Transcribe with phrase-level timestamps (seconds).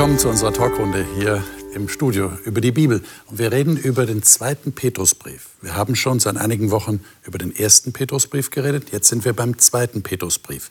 [0.00, 1.44] Willkommen zu unserer Talkrunde hier
[1.74, 3.02] im Studio über die Bibel.
[3.26, 5.50] Und wir reden über den zweiten Petrusbrief.
[5.60, 8.92] Wir haben schon seit einigen Wochen über den ersten Petrusbrief geredet.
[8.92, 10.70] Jetzt sind wir beim zweiten Petrusbrief.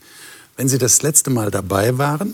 [0.57, 2.33] Wenn Sie das letzte Mal dabei waren,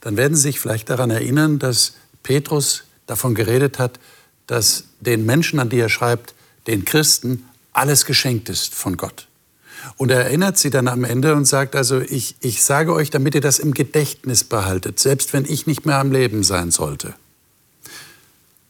[0.00, 4.00] dann werden Sie sich vielleicht daran erinnern, dass Petrus davon geredet hat,
[4.46, 6.32] dass den Menschen, an die er schreibt,
[6.68, 9.27] den Christen, alles geschenkt ist von Gott.
[9.96, 13.34] Und er erinnert sie dann am Ende und sagt also, ich, ich sage euch, damit
[13.34, 17.14] ihr das im Gedächtnis behaltet, selbst wenn ich nicht mehr am Leben sein sollte.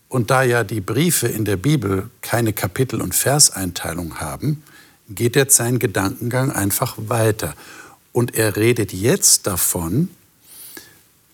[0.08, 4.62] Und da ja die Briefe in der Bibel keine Kapitel- und Verseinteilung haben,
[5.10, 7.54] geht jetzt sein Gedankengang einfach weiter.
[8.12, 10.08] Und er redet jetzt davon,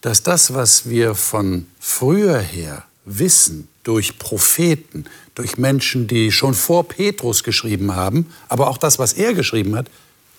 [0.01, 5.05] dass das, was wir von früher her wissen, durch Propheten,
[5.35, 9.91] durch Menschen, die schon vor Petrus geschrieben haben, aber auch das, was er geschrieben hat,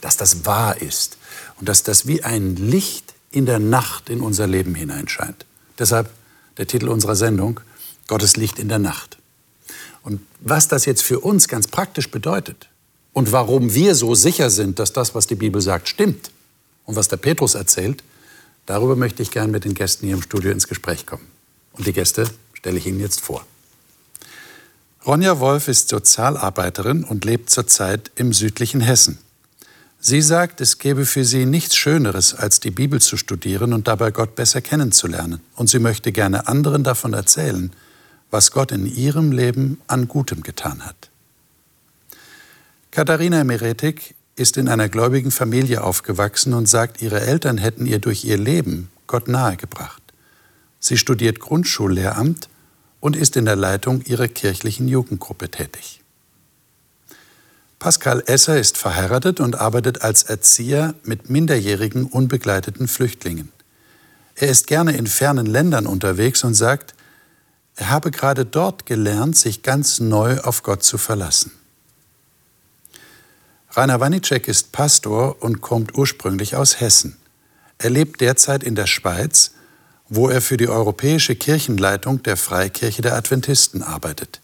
[0.01, 1.17] dass das wahr ist
[1.59, 5.45] und dass das wie ein Licht in der Nacht in unser Leben hineinscheint.
[5.77, 6.09] Deshalb
[6.57, 7.59] der Titel unserer Sendung,
[8.07, 9.17] Gottes Licht in der Nacht.
[10.03, 12.69] Und was das jetzt für uns ganz praktisch bedeutet
[13.13, 16.31] und warum wir so sicher sind, dass das, was die Bibel sagt, stimmt
[16.85, 18.03] und was der Petrus erzählt,
[18.65, 21.25] darüber möchte ich gern mit den Gästen hier im Studio ins Gespräch kommen.
[21.73, 23.45] Und die Gäste stelle ich Ihnen jetzt vor.
[25.05, 29.19] Ronja Wolf ist Sozialarbeiterin und lebt zurzeit im südlichen Hessen.
[29.99, 34.09] Sie sagt, es gäbe für sie nichts Schöneres, als die Bibel zu studieren und dabei
[34.09, 35.41] Gott besser kennenzulernen.
[35.55, 37.71] Und sie möchte gerne anderen davon erzählen,
[38.31, 41.11] was Gott in ihrem Leben an Gutem getan hat.
[42.89, 48.25] Katharina Meretik ist in einer gläubigen Familie aufgewachsen und sagt, ihre Eltern hätten ihr durch
[48.25, 50.01] ihr Leben Gott nahegebracht.
[50.79, 52.49] Sie studiert Grundschullehramt
[53.05, 56.01] und ist in der Leitung ihrer kirchlichen Jugendgruppe tätig.
[57.77, 63.51] Pascal Esser ist verheiratet und arbeitet als Erzieher mit minderjährigen unbegleiteten Flüchtlingen.
[64.33, 66.95] Er ist gerne in fernen Ländern unterwegs und sagt,
[67.75, 71.51] er habe gerade dort gelernt, sich ganz neu auf Gott zu verlassen.
[73.69, 77.17] Rainer Wanicek ist Pastor und kommt ursprünglich aus Hessen.
[77.77, 79.51] Er lebt derzeit in der Schweiz,
[80.09, 84.41] wo er für die Europäische Kirchenleitung der Freikirche der Adventisten arbeitet.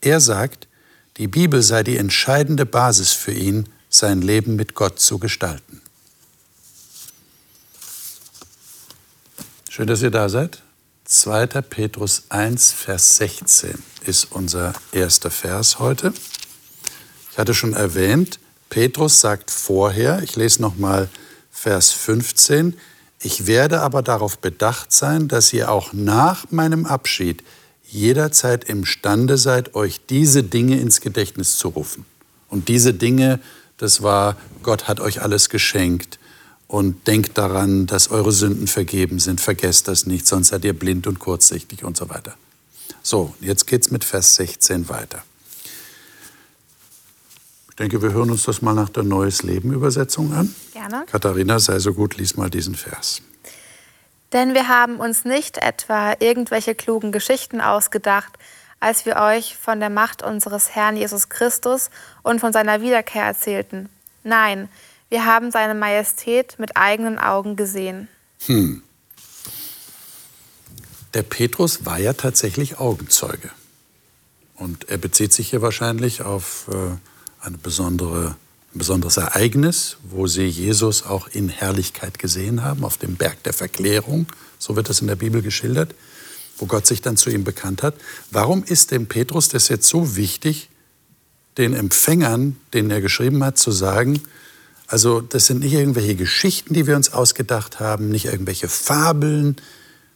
[0.00, 0.68] Er sagt,
[1.16, 5.80] die Bibel sei die entscheidende Basis für ihn, sein Leben mit Gott zu gestalten.
[9.68, 10.62] Schön, dass ihr da seid.
[11.04, 11.46] 2.
[11.62, 16.12] Petrus 1, Vers 16 ist unser erster Vers heute.
[17.32, 18.38] Ich hatte schon erwähnt,
[18.68, 21.08] Petrus sagt vorher, ich lese nochmal
[21.50, 22.78] Vers 15,
[23.20, 27.42] ich werde aber darauf bedacht sein, dass ihr auch nach meinem Abschied
[27.90, 32.04] jederzeit imstande seid, euch diese Dinge ins Gedächtnis zu rufen.
[32.48, 33.40] Und diese Dinge,
[33.76, 36.18] das war, Gott hat euch alles geschenkt
[36.66, 39.40] und denkt daran, dass eure Sünden vergeben sind.
[39.40, 42.34] Vergesst das nicht, sonst seid ihr blind und kurzsichtig und so weiter.
[43.02, 45.22] So, jetzt geht's mit Vers 16 weiter.
[47.78, 50.52] Ich denke, wir hören uns das mal nach der Neues Leben Übersetzung an.
[50.72, 51.06] Gerne.
[51.06, 53.22] Katharina, sei so gut, lies mal diesen Vers.
[54.32, 58.36] Denn wir haben uns nicht etwa irgendwelche klugen Geschichten ausgedacht,
[58.80, 61.90] als wir euch von der Macht unseres Herrn Jesus Christus
[62.24, 63.88] und von seiner Wiederkehr erzählten.
[64.24, 64.68] Nein,
[65.08, 68.08] wir haben seine Majestät mit eigenen Augen gesehen.
[68.46, 68.82] Hm.
[71.14, 73.50] Der Petrus war ja tatsächlich Augenzeuge.
[74.56, 76.96] Und er bezieht sich hier wahrscheinlich auf äh,
[77.40, 78.36] eine besondere,
[78.74, 83.52] ein besonderes Ereignis, wo sie Jesus auch in Herrlichkeit gesehen haben, auf dem Berg der
[83.52, 84.26] Verklärung.
[84.58, 85.94] So wird es in der Bibel geschildert,
[86.58, 87.94] wo Gott sich dann zu ihm bekannt hat.
[88.30, 90.68] Warum ist dem Petrus das jetzt so wichtig,
[91.56, 94.22] den Empfängern, denen er geschrieben hat, zu sagen,
[94.86, 99.56] also das sind nicht irgendwelche Geschichten, die wir uns ausgedacht haben, nicht irgendwelche Fabeln,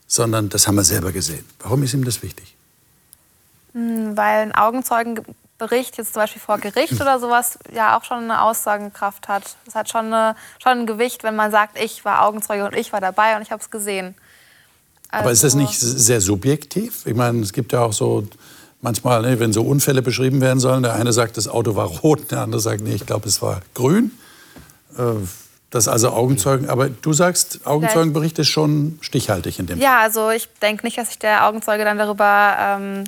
[0.07, 1.45] sondern das haben wir selber gesehen.
[1.59, 2.55] Warum ist ihm das wichtig?
[3.73, 4.51] Hm, weil ein
[5.63, 9.43] Augenzeugenbericht jetzt zum Beispiel vor Gericht oder sowas ja auch schon eine Aussagenkraft hat.
[9.65, 12.93] Das hat schon, eine, schon ein Gewicht, wenn man sagt, ich war Augenzeuge und ich
[12.93, 14.15] war dabei und ich habe es gesehen.
[15.09, 17.05] Also Aber ist das Also nicht sehr subjektiv?
[17.05, 18.27] Ich meine, es gibt ja auch so
[18.81, 22.31] manchmal, ne, wenn so Unfälle beschrieben werden sollen, der eine sagt, das Auto war rot,
[22.31, 24.11] der andere sagt, nee, ich glaube, es war grün.
[24.97, 25.03] Äh,
[25.69, 26.69] Das also Augenzeugen.
[26.69, 31.07] Aber du sagst, Augenzeugenbericht ist schon stichhaltig in dem Ja, also ich denke nicht, dass
[31.07, 33.03] sich der Augenzeuge dann darüber ähm,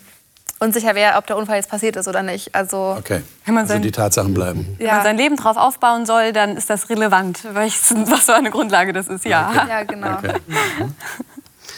[0.65, 2.53] unsicher wäre, ob der Unfall jetzt passiert ist oder nicht.
[2.53, 3.21] Also, okay.
[3.45, 4.75] also die Tatsachen bleiben.
[4.79, 4.87] Ja.
[4.87, 8.93] Wenn man sein Leben darauf aufbauen soll, dann ist das relevant, was für eine Grundlage
[8.93, 9.49] das ist, ja.
[9.49, 9.69] Okay.
[9.69, 10.17] Ja, genau.
[10.17, 10.33] Okay.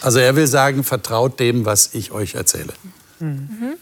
[0.00, 2.72] Also er will sagen, vertraut dem, was ich euch erzähle.
[3.20, 3.74] Mhm.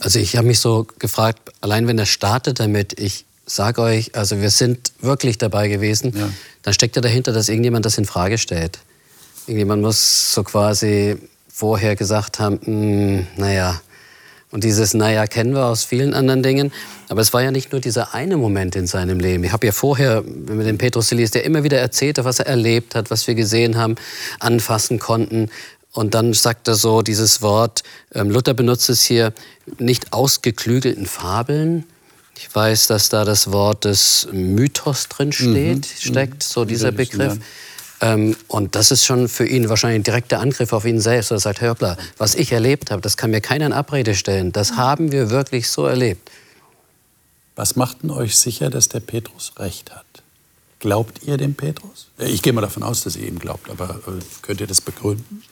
[0.00, 4.40] Also ich habe mich so gefragt, allein wenn er startet damit, ich sage euch, also
[4.40, 6.28] wir sind wirklich dabei gewesen, ja.
[6.62, 8.78] dann steckt ja dahinter, dass irgendjemand das in Frage stellt.
[9.46, 11.16] Irgendjemand muss so quasi
[11.48, 13.80] vorher gesagt haben, hm, naja,
[14.54, 16.72] und dieses Naja kennen wir aus vielen anderen Dingen.
[17.08, 19.42] Aber es war ja nicht nur dieser eine Moment in seinem Leben.
[19.42, 22.38] Ich habe ja vorher, wenn man den Petrus liest, der immer wieder erzählt hat, was
[22.38, 23.96] er erlebt hat, was wir gesehen haben,
[24.38, 25.50] anfassen konnten.
[25.90, 27.82] Und dann sagt er so dieses Wort,
[28.14, 29.32] ähm, Luther benutzt es hier,
[29.80, 31.82] nicht ausgeklügelten Fabeln.
[32.36, 35.84] Ich weiß, dass da das Wort des Mythos drin steht, mhm.
[35.98, 37.38] steckt, so dieser Begriff.
[38.04, 41.30] Ähm, und das ist schon für ihn wahrscheinlich ein direkter Angriff auf ihn selbst.
[41.30, 44.52] Er sagt, Hörpler, was ich erlebt habe, das kann mir keiner in Abrede stellen.
[44.52, 46.30] Das haben wir wirklich so erlebt.
[47.56, 50.04] Was macht denn euch sicher, dass der Petrus recht hat?
[50.80, 52.08] Glaubt ihr dem Petrus?
[52.18, 55.42] Ich gehe mal davon aus, dass ihr ihm glaubt, aber äh, könnt ihr das begründen?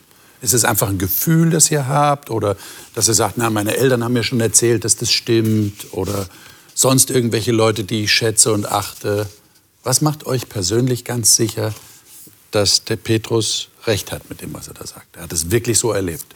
[0.43, 2.29] Ist es einfach ein Gefühl, das ihr habt?
[2.29, 2.57] Oder
[2.95, 5.95] dass ihr sagt, na, meine Eltern haben mir schon erzählt, dass das stimmt?
[5.95, 6.27] Oder
[6.75, 9.27] sonst irgendwelche Leute, die ich schätze und achte?
[9.85, 11.73] Was macht euch persönlich ganz sicher,
[12.53, 15.17] dass der Petrus recht hat mit dem, was er da sagt.
[15.17, 16.35] Er hat es wirklich so erlebt.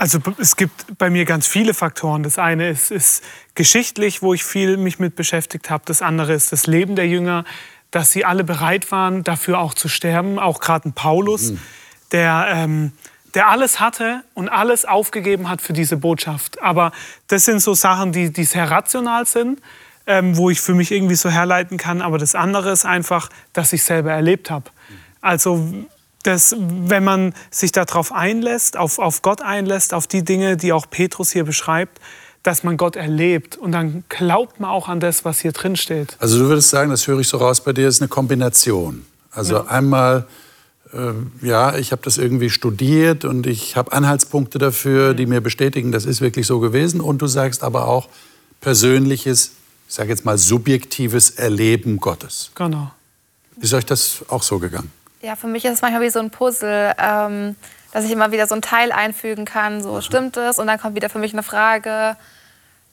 [0.00, 2.22] Also es gibt bei mir ganz viele Faktoren.
[2.22, 3.22] Das eine ist, ist
[3.54, 5.82] geschichtlich, wo ich viel mich mit beschäftigt habe.
[5.84, 7.44] Das andere ist das Leben der Jünger,
[7.90, 10.38] dass sie alle bereit waren, dafür auch zu sterben.
[10.38, 11.60] Auch gerade ein Paulus, mhm.
[12.12, 12.92] der, ähm,
[13.34, 16.62] der alles hatte und alles aufgegeben hat für diese Botschaft.
[16.62, 16.92] Aber
[17.26, 19.60] das sind so Sachen, die, die sehr rational sind,
[20.06, 22.00] ähm, wo ich für mich irgendwie so herleiten kann.
[22.00, 24.70] Aber das andere ist einfach, dass ich selber erlebt habe.
[25.20, 25.64] Also
[26.22, 30.86] dass, wenn man sich darauf einlässt, auf, auf Gott einlässt, auf die Dinge, die auch
[30.88, 31.98] Petrus hier beschreibt,
[32.42, 36.16] dass man Gott erlebt und dann glaubt man auch an das, was hier drin steht.
[36.20, 39.04] Also du würdest sagen, das höre ich so raus bei dir, ist eine Kombination.
[39.30, 39.66] Also ja.
[39.66, 40.26] einmal,
[40.92, 41.12] äh,
[41.46, 46.06] ja, ich habe das irgendwie studiert und ich habe Anhaltspunkte dafür, die mir bestätigen, das
[46.06, 47.00] ist wirklich so gewesen.
[47.00, 48.08] Und du sagst aber auch
[48.60, 49.52] persönliches,
[49.88, 52.50] ich sage jetzt mal subjektives Erleben Gottes.
[52.54, 52.90] Genau.
[53.60, 54.90] Ist euch das auch so gegangen?
[55.22, 57.56] Ja, für mich ist es manchmal wie so ein Puzzle, ähm,
[57.92, 60.96] dass ich immer wieder so ein Teil einfügen kann, so stimmt es und dann kommt
[60.96, 62.16] wieder für mich eine Frage.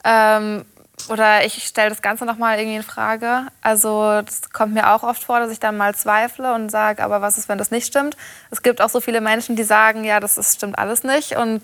[0.03, 0.65] Ähm,
[1.09, 3.47] oder ich stelle das Ganze nochmal irgendwie in Frage.
[3.61, 7.21] Also das kommt mir auch oft vor, dass ich dann mal zweifle und sage, aber
[7.21, 8.17] was ist, wenn das nicht stimmt?
[8.51, 11.37] Es gibt auch so viele Menschen, die sagen, ja, das ist, stimmt alles nicht.
[11.37, 11.61] Und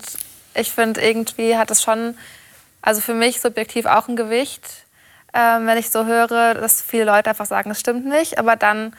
[0.54, 2.16] ich finde, irgendwie hat es schon,
[2.80, 4.62] also für mich subjektiv auch ein Gewicht,
[5.34, 8.38] ähm, wenn ich so höre, dass viele Leute einfach sagen, es stimmt nicht.
[8.38, 8.94] Aber dann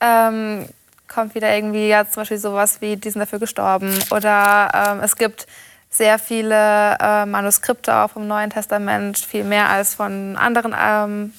[0.00, 0.68] ähm,
[1.08, 3.92] kommt wieder irgendwie ja zum Beispiel sowas wie, die sind dafür gestorben.
[4.10, 5.46] Oder ähm, es gibt
[5.90, 11.32] sehr viele äh, Manuskripte auch vom Neuen Testament, viel mehr als von anderen, ähm,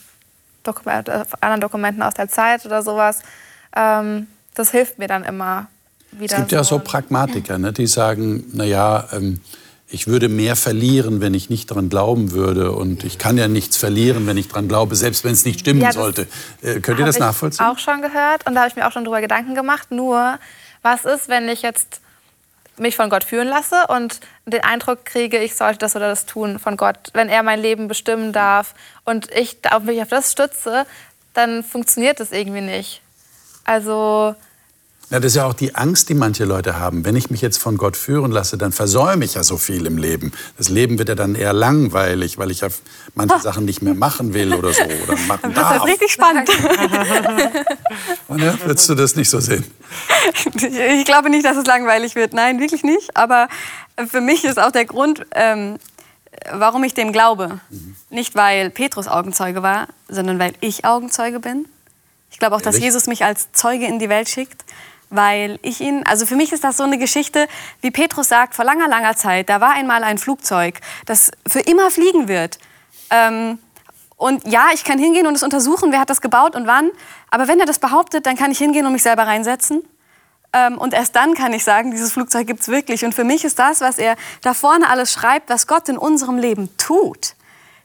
[0.63, 3.21] Dokument, äh, anderen Dokumenten aus der Zeit oder sowas.
[3.75, 5.67] Ähm, das hilft mir dann immer
[6.11, 6.35] wieder.
[6.35, 6.55] Es gibt so.
[6.55, 9.41] ja so Pragmatiker, ne, die sagen, naja, ähm,
[9.89, 12.73] ich würde mehr verlieren, wenn ich nicht daran glauben würde.
[12.73, 15.81] Und ich kann ja nichts verlieren, wenn ich daran glaube, selbst wenn es nicht stimmen
[15.81, 16.27] ja, sollte.
[16.61, 17.65] Äh, könnt ihr das nachvollziehen?
[17.65, 19.91] Ich auch schon gehört und da habe ich mir auch schon darüber Gedanken gemacht.
[19.91, 20.39] Nur,
[20.81, 22.01] was ist, wenn ich jetzt
[22.77, 26.59] mich von Gott führen lasse und den Eindruck kriege, ich sollte das oder das tun
[26.59, 30.85] von Gott, wenn er mein Leben bestimmen darf und ich mich auf das stütze,
[31.33, 33.01] dann funktioniert das irgendwie nicht.
[33.63, 34.35] Also
[35.09, 37.05] ja, das ist ja auch die Angst, die manche Leute haben.
[37.05, 39.97] Wenn ich mich jetzt von Gott führen lasse, dann versäume ich ja so viel im
[39.97, 40.33] Leben.
[40.57, 42.67] Das Leben wird ja dann eher langweilig, weil ich ja
[43.15, 44.83] manche Sachen nicht mehr machen will oder so.
[44.83, 45.69] Oder machen darf.
[45.69, 46.49] Das ist richtig spannend.
[48.29, 49.63] Ja, würdest du das nicht so sehen?
[50.53, 52.33] Ich glaube nicht, dass es langweilig wird.
[52.33, 53.15] Nein, wirklich nicht.
[53.15, 53.47] Aber
[54.09, 55.77] für mich ist auch der Grund, ähm,
[56.51, 57.59] warum ich dem glaube.
[57.69, 57.95] Mhm.
[58.09, 61.65] Nicht, weil Petrus Augenzeuge war, sondern weil ich Augenzeuge bin.
[62.29, 62.75] Ich glaube auch, Ehrlich?
[62.75, 64.65] dass Jesus mich als Zeuge in die Welt schickt
[65.09, 67.47] weil ich ihn, also für mich ist das so eine Geschichte,
[67.81, 71.89] wie Petrus sagt, vor langer, langer Zeit, da war einmal ein Flugzeug, das für immer
[71.91, 72.59] fliegen wird.
[73.09, 73.59] Ähm,
[74.17, 76.89] und ja, ich kann hingehen und es untersuchen, wer hat das gebaut und wann.
[77.29, 79.83] Aber wenn er das behauptet, dann kann ich hingehen und mich selber reinsetzen.
[80.53, 83.05] Ähm, und erst dann kann ich sagen, dieses Flugzeug gibt es wirklich.
[83.05, 86.37] Und für mich ist das, was er da vorne alles schreibt, was Gott in unserem
[86.37, 87.35] Leben tut,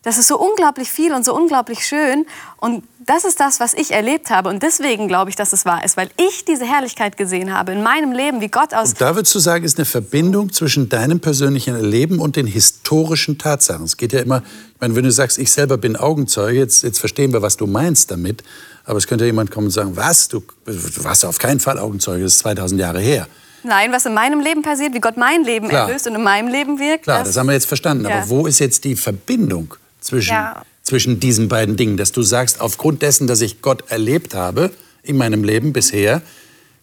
[0.03, 2.27] das ist so unglaublich viel und so unglaublich schön.
[2.57, 4.49] Und das ist das, was ich erlebt habe.
[4.49, 7.83] Und deswegen glaube ich, dass es wahr ist, weil ich diese Herrlichkeit gesehen habe in
[7.83, 8.91] meinem Leben, wie Gott aus.
[8.91, 13.39] Und da würdest du sagen, ist eine Verbindung zwischen deinem persönlichen Erleben und den historischen
[13.39, 13.85] Tatsachen.
[13.85, 14.43] Es geht ja immer,
[14.75, 17.67] ich meine, wenn du sagst, ich selber bin Augenzeuge, jetzt, jetzt verstehen wir, was du
[17.67, 18.43] meinst damit.
[18.85, 22.25] Aber es könnte jemand kommen und sagen, was, du, du warst auf keinen Fall Augenzeuge,
[22.25, 23.29] das ist 2000 Jahre her.
[23.65, 25.87] Nein, was in meinem Leben passiert, wie Gott mein Leben Klar.
[25.87, 27.05] erlöst und in meinem Leben wirkt.
[27.05, 28.07] Klar, das haben wir jetzt verstanden.
[28.07, 28.19] Ja.
[28.19, 30.63] Aber wo ist jetzt die Verbindung zwischen, Ja.
[30.83, 31.97] zwischen diesen beiden Dingen?
[31.97, 34.71] Dass du sagst, aufgrund dessen, dass ich Gott erlebt habe
[35.03, 36.21] in meinem Leben bisher,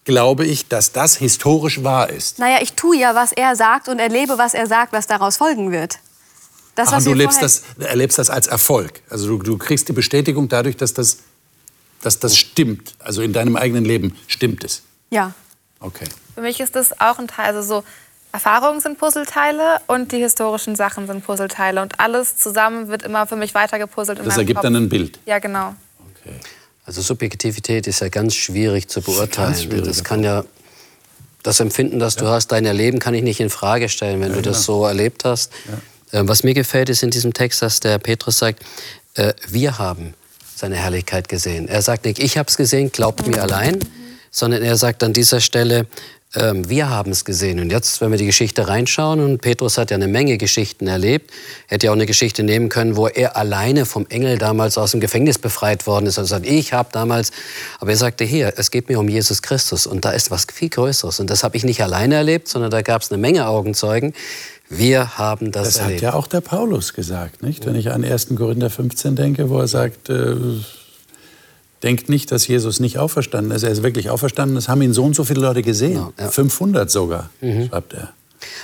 [0.05, 2.39] glaube ich, dass das historisch wahr ist.
[2.39, 5.71] Naja, ich tue ja, was er sagt und erlebe, was er sagt, was daraus folgen
[5.71, 5.99] wird.
[6.75, 9.01] Das, Ach, was und du lebst das, erlebst das als Erfolg.
[9.09, 11.17] Also du, du kriegst die Bestätigung dadurch, dass das,
[12.01, 12.95] dass das stimmt.
[12.99, 14.81] Also in deinem eigenen Leben stimmt es.
[15.09, 15.33] Ja.
[15.81, 16.05] Okay.
[16.35, 17.83] Für mich ist das auch ein Teil, also so
[18.31, 23.35] Erfahrungen sind Puzzleteile und die historischen Sachen sind Puzzleteile und alles zusammen wird immer für
[23.35, 24.63] mich weitergepuzzelt Das ergibt Kopf.
[24.63, 25.19] dann ein Bild.
[25.25, 25.75] Ja, genau.
[26.15, 26.35] Okay.
[26.85, 29.51] Also Subjektivität ist ja ganz schwierig zu beurteilen.
[29.51, 30.43] Ganz schwierig, das kann ja
[31.43, 34.41] das Empfinden, das du hast, dein Erleben kann ich nicht in Frage stellen, wenn du
[34.41, 35.51] das so erlebt hast.
[36.11, 38.63] Äh, Was mir gefällt, ist in diesem Text, dass der Petrus sagt,
[39.15, 40.13] äh, wir haben
[40.55, 41.67] seine Herrlichkeit gesehen.
[41.67, 43.79] Er sagt nicht, ich habe es gesehen, glaubt mir allein,
[44.29, 45.87] sondern er sagt an dieser Stelle,
[46.35, 47.59] ähm, wir haben es gesehen.
[47.59, 51.31] Und jetzt, wenn wir die Geschichte reinschauen, und Petrus hat ja eine Menge Geschichten erlebt,
[51.67, 54.91] er hätte ja auch eine Geschichte nehmen können, wo er alleine vom Engel damals aus
[54.91, 56.19] dem Gefängnis befreit worden ist.
[56.19, 57.31] Also sagt, ich habe damals,
[57.79, 60.69] aber er sagte, hier, es geht mir um Jesus Christus und da ist was viel
[60.69, 61.19] Größeres.
[61.19, 64.13] Und das habe ich nicht alleine erlebt, sondern da gab es eine Menge Augenzeugen.
[64.69, 66.01] Wir haben das, Das hat erlebt.
[66.03, 67.65] ja auch der Paulus gesagt, nicht?
[67.65, 68.27] Wenn ich an 1.
[68.35, 70.35] Korinther 15 denke, wo er sagt, äh,
[71.83, 73.63] denkt nicht, dass Jesus nicht auferstanden ist.
[73.63, 74.57] Er ist wirklich auferstanden.
[74.57, 75.93] Es haben ihn so und so viele Leute gesehen.
[75.93, 76.29] Genau, ja.
[76.29, 77.67] 500 sogar, Mhm.
[77.69, 78.09] schreibt er.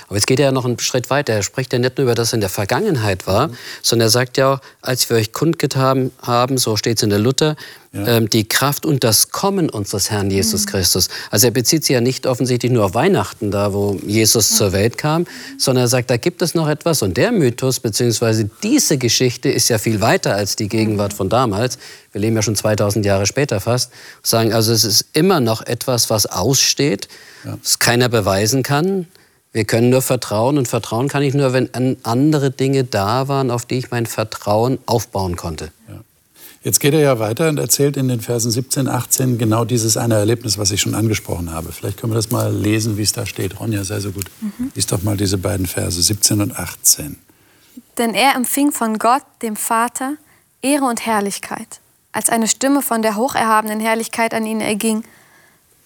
[0.06, 1.34] Aber jetzt geht er ja noch einen Schritt weiter.
[1.34, 3.50] Er spricht ja nicht nur über das in der Vergangenheit war,
[3.82, 7.18] sondern er sagt ja auch, als wir euch kundgetan haben, so steht es in der
[7.18, 7.56] Luther,
[8.04, 11.08] ähm, die Kraft und das Kommen unseres Herrn Jesus Christus.
[11.30, 14.98] Also er bezieht sich ja nicht offensichtlich nur auf Weihnachten, da wo Jesus zur Welt
[14.98, 15.26] kam,
[15.58, 17.02] sondern er sagt, da gibt es noch etwas.
[17.02, 21.78] Und der Mythos, beziehungsweise diese Geschichte ist ja viel weiter als die Gegenwart von damals.
[22.12, 23.92] Wir leben ja schon 2000 Jahre später fast.
[24.22, 27.08] Sagen also, es ist immer noch etwas, was aussteht,
[27.44, 29.06] das keiner beweisen kann.
[29.56, 33.50] Wir können nur vertrauen und vertrauen kann ich nur, wenn an- andere Dinge da waren,
[33.50, 35.72] auf die ich mein Vertrauen aufbauen konnte.
[36.62, 40.16] Jetzt geht er ja weiter und erzählt in den Versen 17, 18 genau dieses eine
[40.16, 41.72] Erlebnis, was ich schon angesprochen habe.
[41.72, 43.58] Vielleicht können wir das mal lesen, wie es da steht.
[43.58, 44.26] Ronja, sei so gut.
[44.74, 47.16] Lies doch mal diese beiden Verse, 17 und 18.
[47.96, 50.16] Denn er empfing von Gott, dem Vater,
[50.60, 51.80] Ehre und Herrlichkeit,
[52.12, 55.02] als eine Stimme von der hocherhabenen Herrlichkeit an ihn erging.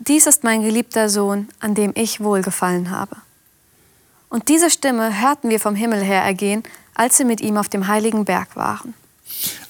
[0.01, 3.15] Dies ist mein geliebter Sohn, an dem ich wohlgefallen habe.
[4.31, 6.63] Und diese Stimme hörten wir vom Himmel her ergehen,
[6.95, 8.95] als sie mit ihm auf dem heiligen Berg waren.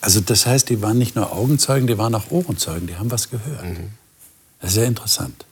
[0.01, 3.31] Also das heißt, die waren nicht nur Augenzeugen, die waren auch Ohrenzeugen, die haben was
[3.31, 3.65] gehört.
[4.61, 5.45] Das ist sehr interessant.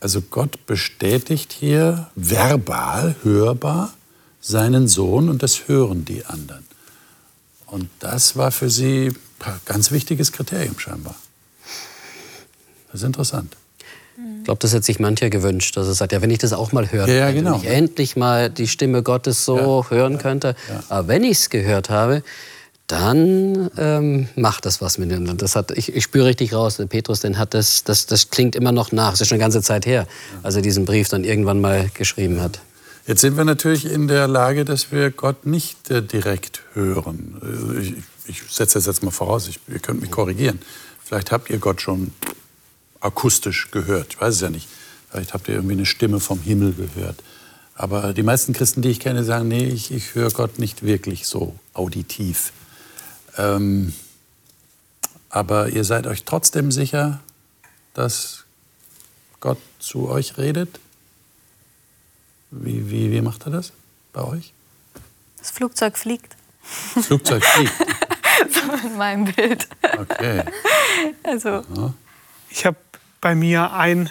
[0.00, 3.94] Also Gott bestätigt hier verbal, hörbar
[4.40, 6.66] seinen Sohn und das hören die anderen.
[7.66, 9.12] Und das war für sie
[9.44, 11.14] ein ganz wichtiges Kriterium scheinbar.
[12.88, 13.56] Das ist interessant.
[14.38, 16.72] Ich glaube, das hätte sich mancher gewünscht, dass er sagt, ja, wenn ich das auch
[16.72, 17.52] mal hören Ja, ja, genau.
[17.52, 20.54] wenn ich endlich mal die Stimme Gottes so hören könnte.
[20.88, 22.22] Aber wenn ich es gehört habe,
[22.88, 25.16] dann ähm, macht das was mit mir.
[25.16, 28.30] Und Das hat, ich, ich spüre richtig raus, der Petrus, den hat das, das, das
[28.30, 29.14] klingt immer noch nach.
[29.14, 30.06] Es ist schon eine ganze Zeit her,
[30.42, 32.60] als er diesen Brief dann irgendwann mal geschrieben hat.
[33.06, 37.40] Jetzt sind wir natürlich in der Lage, dass wir Gott nicht äh, direkt hören.
[37.42, 37.94] Äh, Ich,
[38.26, 40.60] ich setze das jetzt mal voraus, ich, ihr könnt mich korrigieren.
[41.02, 42.12] Vielleicht habt ihr Gott schon
[43.02, 44.68] akustisch gehört, ich weiß es ja nicht.
[45.10, 47.22] Vielleicht habt ihr irgendwie eine Stimme vom Himmel gehört.
[47.74, 51.26] Aber die meisten Christen, die ich kenne, sagen, nee, ich, ich höre Gott nicht wirklich
[51.26, 52.52] so auditiv.
[53.36, 53.92] Ähm,
[55.28, 57.20] aber ihr seid euch trotzdem sicher,
[57.94, 58.44] dass
[59.40, 60.78] Gott zu euch redet?
[62.50, 63.72] Wie, wie, wie macht er das
[64.12, 64.52] bei euch?
[65.38, 66.36] Das Flugzeug fliegt.
[66.94, 67.72] Das Flugzeug fliegt.
[68.50, 69.68] so in meinem Bild.
[69.98, 70.44] Okay.
[71.22, 71.64] Also,
[72.54, 72.76] Ich habe
[73.22, 74.10] bei mir ein,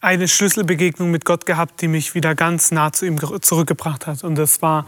[0.00, 4.22] eine Schlüsselbegegnung mit Gott gehabt, die mich wieder ganz nah zu ihm ge- zurückgebracht hat.
[4.22, 4.86] Und das war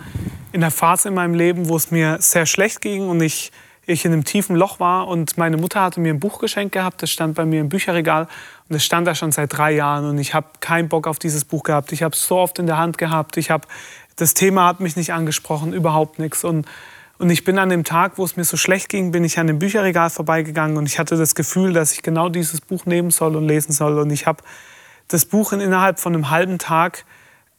[0.53, 3.51] in der Phase in meinem Leben, wo es mir sehr schlecht ging und ich,
[3.87, 5.09] ich in einem tiefen Loch war.
[5.09, 8.29] Und meine Mutter hatte mir ein Buch geschenkt gehabt, das stand bei mir im Bücherregal.
[8.69, 10.05] Und das stand da schon seit drei Jahren.
[10.09, 11.91] Und ich habe keinen Bock auf dieses Buch gehabt.
[11.91, 13.37] Ich habe es so oft in der Hand gehabt.
[13.37, 13.67] Ich hab,
[14.15, 16.45] das Thema hat mich nicht angesprochen, überhaupt nichts.
[16.45, 16.67] Und
[17.19, 19.47] und ich bin an dem Tag, wo es mir so schlecht ging, bin ich an
[19.47, 23.37] dem Bücherregal vorbeigegangen und ich hatte das Gefühl, dass ich genau dieses Buch nehmen soll
[23.37, 23.99] und lesen soll.
[23.99, 24.43] Und ich habe
[25.09, 27.05] das Buch in, innerhalb von einem halben Tag,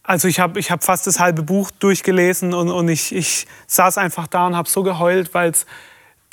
[0.04, 3.98] also ich habe ich hab fast das halbe Buch durchgelesen und, und ich, ich saß
[3.98, 5.66] einfach da und habe so geheult, weil es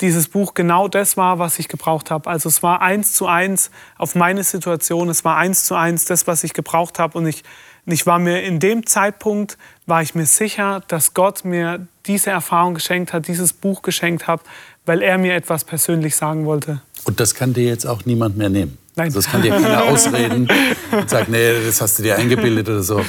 [0.00, 2.28] dieses Buch genau das war, was ich gebraucht habe.
[2.28, 6.26] Also es war eins zu eins auf meine Situation, es war eins zu eins das,
[6.26, 7.18] was ich gebraucht habe.
[7.18, 7.44] Und ich,
[7.86, 12.30] und ich war mir in dem Zeitpunkt, war ich mir sicher, dass Gott mir diese
[12.30, 14.40] Erfahrung geschenkt hat, dieses Buch geschenkt hat,
[14.84, 16.82] weil er mir etwas persönlich sagen wollte.
[17.04, 18.78] Und das kann dir jetzt auch niemand mehr nehmen.
[18.96, 19.06] Nein.
[19.06, 20.48] Also das kann dir keiner ausreden
[20.90, 23.04] und sagen, nee, das hast du dir eingebildet oder so.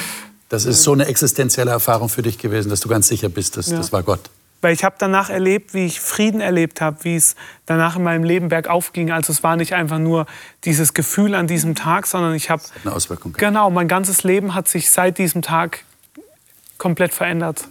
[0.50, 3.69] Das ist so eine existenzielle Erfahrung für dich gewesen, dass du ganz sicher bist, dass,
[3.69, 3.77] ja.
[3.77, 4.29] das war Gott.
[4.67, 8.25] Weil ich habe danach erlebt, wie ich Frieden erlebt habe, wie es danach in meinem
[8.25, 9.12] Leben bergauf ging.
[9.12, 10.25] Also es war nicht einfach nur
[10.65, 12.62] dieses Gefühl an diesem Tag, sondern ich habe...
[12.83, 13.31] Eine Auswirkung.
[13.31, 15.86] Genau, mein ganzes Leben hat sich seit diesem Tag
[16.77, 17.69] komplett verändert.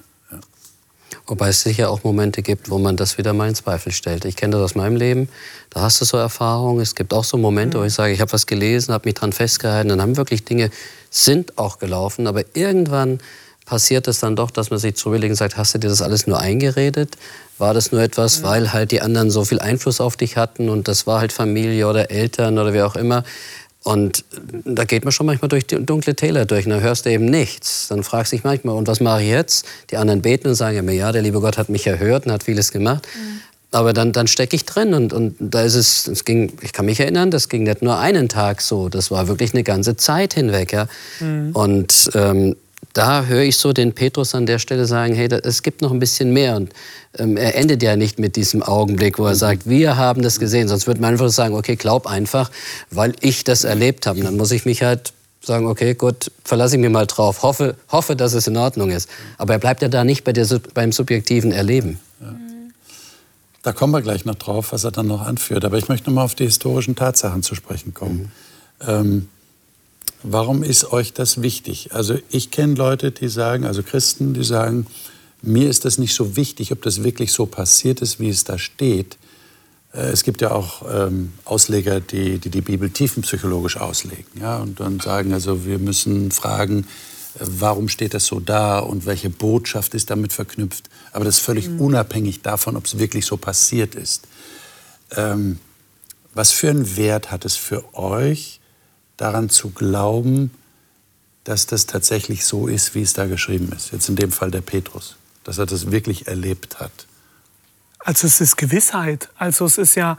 [1.26, 4.24] Wobei es sicher auch Momente gibt, wo man das wieder mal in Zweifel stellt.
[4.24, 5.28] Ich kenne das aus meinem Leben.
[5.68, 6.80] Da hast du so Erfahrungen.
[6.80, 9.34] Es gibt auch so Momente, wo ich sage, ich habe was gelesen, habe mich dran
[9.34, 9.90] festgehalten.
[9.90, 10.70] Dann haben wirklich Dinge,
[11.10, 12.26] sind auch gelaufen.
[12.26, 13.20] Aber irgendwann
[13.66, 16.26] passiert es dann doch, dass man sich zu und sagt, hast du dir das alles
[16.26, 17.16] nur eingeredet?
[17.58, 20.88] War das nur etwas, weil halt die anderen so viel Einfluss auf dich hatten und
[20.88, 23.24] das war halt Familie oder Eltern oder wie auch immer?
[23.82, 24.24] Und
[24.64, 27.86] da geht man schon manchmal durch dunkle Täler durch und dann hörst du eben nichts.
[27.88, 29.64] Dann fragst du dich manchmal, und was mache ich jetzt?
[29.90, 32.42] Die anderen beten und sagen mir, ja, der liebe Gott hat mich erhört und hat
[32.42, 33.06] vieles gemacht.
[33.14, 33.40] Mhm.
[33.70, 36.86] Aber dann, dann stecke ich drin und, und da ist es, es ging, ich kann
[36.86, 40.34] mich erinnern, das ging nicht nur einen Tag so, das war wirklich eine ganze Zeit
[40.34, 40.72] hinweg.
[40.72, 40.88] Ja.
[41.20, 41.50] Mhm.
[41.52, 42.56] Und ähm,
[42.96, 45.98] da höre ich so den Petrus an der Stelle sagen, hey, es gibt noch ein
[45.98, 46.56] bisschen mehr.
[46.56, 46.72] Und
[47.18, 50.66] ähm, er endet ja nicht mit diesem Augenblick, wo er sagt, wir haben das gesehen.
[50.68, 52.50] Sonst würde man einfach sagen, okay, glaub einfach,
[52.90, 54.20] weil ich das erlebt habe.
[54.20, 55.12] Und dann muss ich mich halt
[55.42, 59.10] sagen, okay, gut, verlasse ich mich mal drauf, hoffe, hoffe, dass es in Ordnung ist.
[59.36, 62.00] Aber er bleibt ja da nicht bei der, beim subjektiven Erleben.
[62.20, 62.34] Ja.
[63.62, 65.66] Da kommen wir gleich noch drauf, was er dann noch anführt.
[65.66, 68.32] Aber ich möchte noch mal auf die historischen Tatsachen zu sprechen kommen.
[68.80, 68.88] Mhm.
[68.88, 69.28] Ähm,
[70.22, 71.90] Warum ist euch das wichtig?
[71.92, 74.86] Also ich kenne Leute, die sagen, also Christen, die sagen,
[75.42, 78.58] mir ist das nicht so wichtig, ob das wirklich so passiert ist, wie es da
[78.58, 79.18] steht.
[79.92, 84.80] Äh, es gibt ja auch ähm, Ausleger, die, die, die Bibel tiefenpsychologisch auslegen ja, und
[84.80, 86.86] dann sagen, also wir müssen fragen,
[87.38, 90.88] äh, warum steht das so da und welche Botschaft ist damit verknüpft.
[91.12, 91.80] Aber das ist völlig mhm.
[91.80, 94.26] unabhängig davon, ob es wirklich so passiert ist.
[95.12, 95.58] Ähm,
[96.34, 98.60] was für einen Wert hat es für euch,
[99.16, 100.50] daran zu glauben,
[101.44, 103.92] dass das tatsächlich so ist, wie es da geschrieben ist.
[103.92, 107.06] Jetzt in dem Fall der Petrus, dass er das wirklich erlebt hat.
[107.98, 109.28] Also es ist Gewissheit.
[109.36, 110.16] Also es ist ja,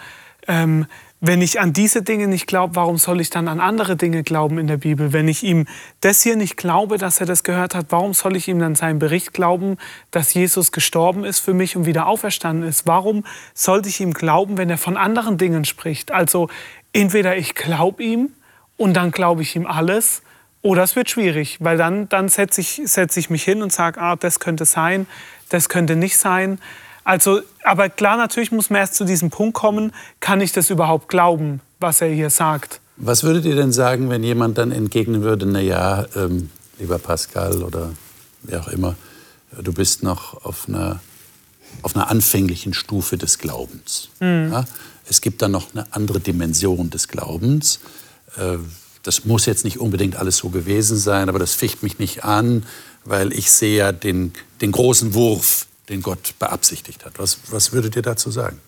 [0.47, 0.87] ähm,
[1.19, 4.59] wenn ich an diese Dinge nicht glaube, warum soll ich dann an andere Dinge glauben
[4.59, 5.13] in der Bibel?
[5.13, 5.65] Wenn ich ihm
[5.99, 8.99] das hier nicht glaube, dass er das gehört hat, warum soll ich ihm dann seinen
[8.99, 9.77] Bericht glauben,
[10.11, 12.85] dass Jesus gestorben ist für mich und wieder auferstanden ist?
[12.85, 16.11] Warum sollte ich ihm glauben, wenn er von anderen Dingen spricht?
[16.11, 16.49] Also
[16.93, 18.29] entweder ich glaube ihm
[18.77, 20.21] und dann glaube ich ihm alles.
[20.61, 24.01] Oder es wird schwierig, weil dann, dann setze ich, setz ich mich hin und sage,
[24.01, 25.07] ah, das könnte sein,
[25.49, 26.59] das könnte nicht sein.
[27.03, 31.07] Also, aber klar, natürlich muss man erst zu diesem Punkt kommen, kann ich das überhaupt
[31.07, 32.81] glauben, was er hier sagt?
[32.97, 37.63] Was würdet ihr denn sagen, wenn jemand dann entgegnen würde, na ja, ähm, lieber Pascal
[37.63, 37.91] oder
[38.43, 38.95] wer auch immer,
[39.57, 40.99] du bist noch auf einer,
[41.81, 44.09] auf einer anfänglichen Stufe des Glaubens.
[44.19, 44.49] Mhm.
[44.51, 44.65] Ja?
[45.09, 47.79] Es gibt dann noch eine andere Dimension des Glaubens.
[48.35, 48.57] Äh,
[49.03, 52.65] das muss jetzt nicht unbedingt alles so gewesen sein, aber das ficht mich nicht an,
[53.05, 57.13] weil ich sehe ja den, den großen Wurf, den Gott beabsichtigt hat.
[57.17, 58.59] Was, was würdet ihr dazu sagen?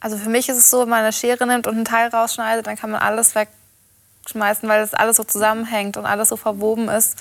[0.00, 2.66] Also für mich ist es so, wenn man eine Schere nimmt und einen Teil rausschneidet,
[2.66, 7.16] dann kann man alles wegschmeißen, weil das alles so zusammenhängt und alles so verwoben ist.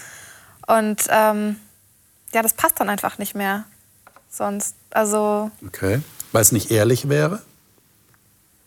[0.66, 1.58] Und ähm,
[2.34, 3.66] ja, das passt dann einfach nicht mehr.
[4.30, 5.52] Sonst, also.
[5.68, 6.02] Okay.
[6.32, 7.42] Weil es nicht ehrlich wäre?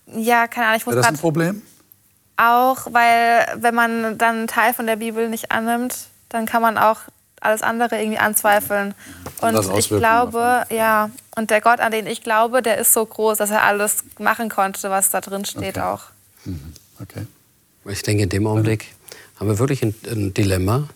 [0.06, 0.78] Ja, keine Ahnung.
[0.78, 1.62] Ich muss wäre das ein Problem?
[2.36, 5.94] Auch, weil wenn man dann einen Teil von der Bibel nicht annimmt,
[6.28, 7.00] dann kann man auch
[7.40, 8.94] alles andere irgendwie anzweifeln.
[9.40, 10.76] Und ich glaube, davon.
[10.76, 14.04] ja, und der Gott, an den ich glaube, der ist so groß, dass er alles
[14.18, 15.80] machen konnte, was da drin steht okay.
[15.80, 16.02] auch.
[16.44, 16.72] Mhm.
[17.00, 17.26] Okay.
[17.88, 18.86] Ich denke, in dem Augenblick
[19.38, 20.88] haben wir wirklich ein, ein, Dilemma,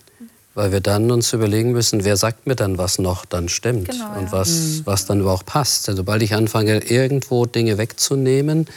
[0.55, 4.17] weil wir dann uns überlegen müssen, wer sagt mir dann, was noch dann stimmt genau,
[4.17, 4.81] und was, mhm.
[4.85, 5.85] was dann überhaupt passt.
[5.85, 8.67] Sobald ich anfange, irgendwo Dinge wegzunehmen,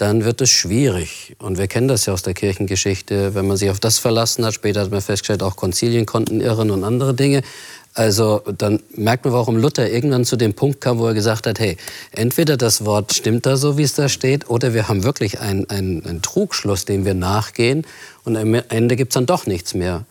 [0.00, 1.36] dann wird es schwierig.
[1.38, 3.34] Und wir kennen das ja aus der Kirchengeschichte.
[3.34, 6.70] Wenn man sich auf das verlassen hat, später hat man festgestellt, auch Konzilien konnten irren
[6.70, 7.42] und andere Dinge.
[7.92, 11.58] Also dann merkt man, warum Luther irgendwann zu dem Punkt kam, wo er gesagt hat,
[11.58, 11.76] hey,
[12.12, 15.68] entweder das Wort stimmt da so, wie es da steht, oder wir haben wirklich einen,
[15.68, 17.84] einen, Trugschluss, dem wir nachgehen
[18.24, 20.06] und am Ende gibt es dann doch nichts mehr.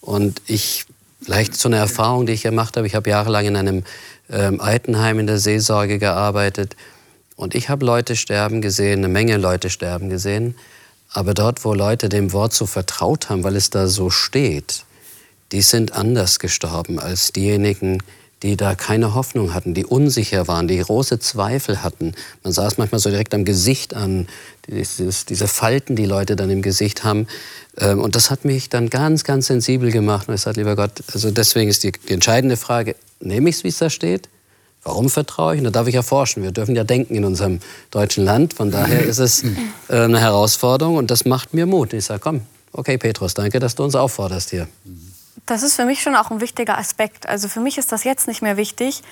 [0.00, 0.86] Und ich,
[1.20, 3.84] vielleicht so eine Erfahrung, die ich gemacht habe, ich habe jahrelang in einem
[4.30, 6.76] ähm, Altenheim in der Seelsorge gearbeitet
[7.38, 10.56] und ich habe Leute sterben gesehen, eine Menge Leute sterben gesehen.
[11.10, 14.84] Aber dort, wo Leute dem Wort so vertraut haben, weil es da so steht,
[15.52, 18.02] die sind anders gestorben als diejenigen,
[18.42, 22.12] die da keine Hoffnung hatten, die unsicher waren, die große Zweifel hatten.
[22.42, 24.26] Man sah es manchmal so direkt am Gesicht an,
[24.66, 27.28] dieses, diese Falten, die Leute dann im Gesicht haben.
[27.78, 30.26] Ähm, und das hat mich dann ganz, ganz sensibel gemacht.
[30.26, 33.64] Und ich sagte, lieber Gott, also deswegen ist die, die entscheidende Frage, nehme ich es,
[33.64, 34.28] wie es da steht?
[34.88, 35.58] Warum vertraue ich?
[35.58, 36.42] Und da darf ich erforschen.
[36.42, 38.54] Wir dürfen ja denken in unserem deutschen Land.
[38.54, 39.48] Von daher ist es äh,
[39.90, 41.92] eine Herausforderung und das macht mir Mut.
[41.92, 42.40] Ich sage, komm,
[42.72, 44.66] okay, Petrus, danke, dass du uns aufforderst hier.
[45.44, 47.28] Das ist für mich schon auch ein wichtiger Aspekt.
[47.28, 49.02] Also für mich ist das jetzt nicht mehr wichtig,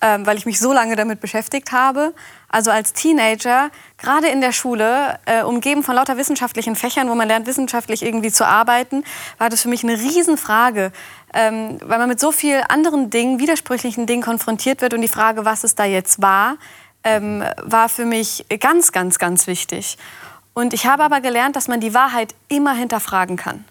[0.00, 2.14] ähm, weil ich mich so lange damit beschäftigt habe.
[2.48, 7.28] Also als Teenager, gerade in der Schule, äh, umgeben von lauter wissenschaftlichen Fächern, wo man
[7.28, 9.04] lernt, wissenschaftlich irgendwie zu arbeiten,
[9.36, 10.92] war das für mich eine Riesenfrage,
[11.34, 15.44] ähm, weil man mit so vielen anderen Dingen, widersprüchlichen Dingen konfrontiert wird und die Frage,
[15.44, 16.56] was es da jetzt war,
[17.04, 19.96] ähm, war für mich ganz, ganz, ganz wichtig.
[20.54, 23.64] Und ich habe aber gelernt, dass man die Wahrheit immer hinterfragen kann.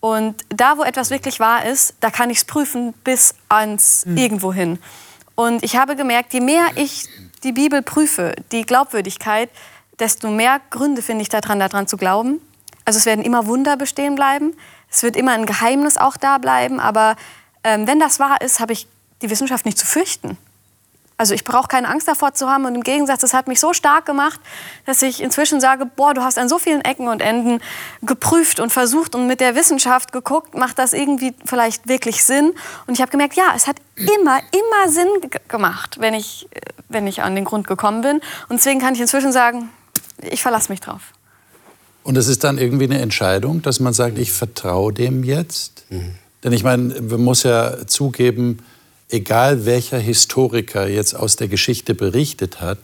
[0.00, 4.16] Und da, wo etwas wirklich wahr ist, da kann ich es prüfen bis ans mhm.
[4.16, 4.78] Irgendwo hin.
[5.34, 7.04] Und ich habe gemerkt, je mehr ich
[7.44, 9.50] die Bibel prüfe, die Glaubwürdigkeit,
[9.98, 12.40] desto mehr Gründe finde ich daran, daran zu glauben.
[12.84, 14.54] Also es werden immer Wunder bestehen bleiben.
[14.90, 16.80] Es wird immer ein Geheimnis auch da bleiben.
[16.80, 17.16] Aber
[17.64, 18.86] ähm, wenn das wahr ist, habe ich
[19.22, 20.38] die Wissenschaft nicht zu fürchten.
[21.20, 23.72] Also ich brauche keine Angst davor zu haben und im Gegensatz, es hat mich so
[23.72, 24.38] stark gemacht,
[24.86, 27.60] dass ich inzwischen sage, boah, du hast an so vielen Ecken und Enden
[28.02, 32.54] geprüft und versucht und mit der Wissenschaft geguckt, macht das irgendwie vielleicht wirklich Sinn?
[32.86, 35.08] Und ich habe gemerkt, ja, es hat immer, immer Sinn
[35.48, 36.48] gemacht, wenn ich,
[36.88, 38.20] wenn ich an den Grund gekommen bin.
[38.48, 39.70] Und deswegen kann ich inzwischen sagen,
[40.22, 41.02] ich verlasse mich drauf.
[42.08, 45.84] Und es ist dann irgendwie eine Entscheidung, dass man sagt, ich vertraue dem jetzt?
[45.90, 46.12] Mhm.
[46.42, 48.60] Denn ich meine, man muss ja zugeben,
[49.10, 52.78] egal welcher Historiker jetzt aus der Geschichte berichtet hat,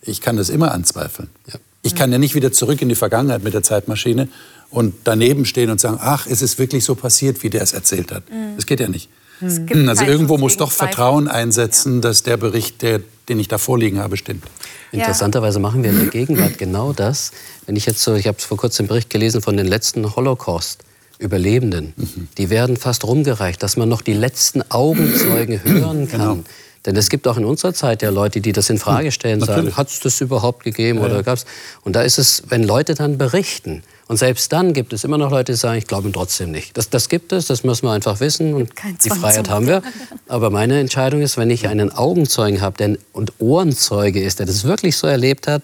[0.00, 1.28] ich kann das immer anzweifeln.
[1.46, 1.56] Ja.
[1.82, 4.28] Ich kann ja nicht wieder zurück in die Vergangenheit mit der Zeitmaschine
[4.70, 8.10] und daneben stehen und sagen, ach, es ist wirklich so passiert, wie der es erzählt
[8.10, 8.30] hat.
[8.30, 8.56] Mhm.
[8.56, 9.10] Das geht ja nicht.
[9.40, 9.88] Mhm.
[9.88, 12.00] Also irgendwo muss doch Vertrauen einsetzen, ja.
[12.00, 14.44] dass der Bericht, der, den ich da vorliegen habe, stimmt.
[14.92, 17.32] Interessanterweise machen wir in der Gegenwart genau das.
[17.66, 20.82] Wenn ich jetzt so, ich habe vor kurzem einen Bericht gelesen von den letzten Holocaust.
[21.18, 22.28] Überlebenden, mhm.
[22.38, 26.20] die werden fast rumgereicht, dass man noch die letzten Augenzeugen hören kann.
[26.20, 26.38] Genau.
[26.86, 29.76] Denn es gibt auch in unserer Zeit ja Leute, die das in Frage stellen, sagen,
[29.76, 31.44] hat es das überhaupt gegeben ja, oder gab's?
[31.82, 35.30] Und da ist es, wenn Leute dann berichten, und selbst dann gibt es immer noch
[35.30, 36.76] Leute, die sagen, ich glaube trotzdem nicht.
[36.76, 38.70] Das, das gibt es, das müssen wir einfach wissen und
[39.04, 39.82] die Freiheit haben wir.
[40.26, 44.96] Aber meine Entscheidung ist, wenn ich einen Augenzeugen habe und Ohrenzeuge ist, der das wirklich
[44.96, 45.62] so erlebt hat,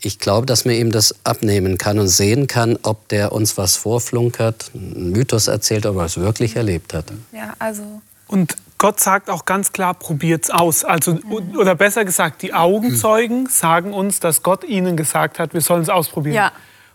[0.00, 3.76] ich glaube, dass man ihm das abnehmen kann und sehen kann, ob der uns was
[3.76, 7.12] vorflunkert, einen Mythos erzählt, ob er es wirklich erlebt hat.
[7.32, 7.82] Ja, also.
[8.26, 10.84] Und Gott sagt auch ganz klar, probiert's aus.
[10.84, 11.56] Also, mhm.
[11.56, 15.88] oder besser gesagt, die Augenzeugen sagen uns, dass Gott ihnen gesagt hat, wir sollen es
[15.88, 16.34] ausprobieren.
[16.34, 16.52] Ja.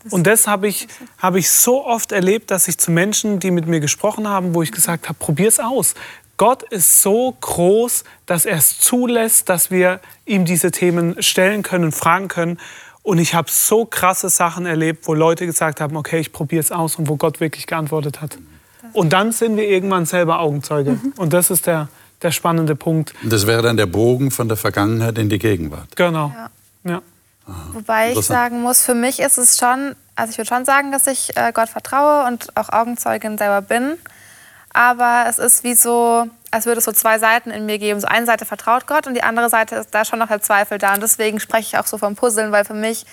[0.10, 3.68] Und das habe ich, hab ich so oft erlebt, dass ich zu Menschen, die mit
[3.68, 5.94] mir gesprochen haben, wo ich gesagt habe, probier's aus.
[6.36, 11.94] Gott ist so groß, dass er es zulässt, dass wir ihm diese Themen stellen können,
[11.94, 12.60] fragen können.
[13.02, 16.74] Und ich habe so krasse Sachen erlebt, wo Leute gesagt haben, okay, ich probiere es
[16.74, 18.38] aus und wo Gott wirklich geantwortet hat.
[18.98, 20.94] Und dann sind wir irgendwann selber Augenzeuge.
[20.94, 21.14] Mhm.
[21.18, 21.88] Und das ist der,
[22.24, 23.14] der spannende Punkt.
[23.24, 25.96] Das wäre dann der Bogen von der Vergangenheit in die Gegenwart.
[25.96, 26.34] Genau.
[26.84, 26.92] Ja.
[26.92, 27.02] ja.
[27.74, 31.06] Wobei ich sagen muss, für mich ist es schon, also ich würde schon sagen, dass
[31.06, 34.00] ich äh, Gott vertraue und auch Augenzeugin selber bin.
[34.74, 38.00] Aber es ist wie so, als würde es so zwei Seiten in mir geben.
[38.00, 40.80] So eine Seite vertraut Gott und die andere Seite ist da schon noch der Zweifel
[40.80, 40.96] da.
[40.96, 43.06] Und deswegen spreche ich auch so vom Puzzeln, weil für mich,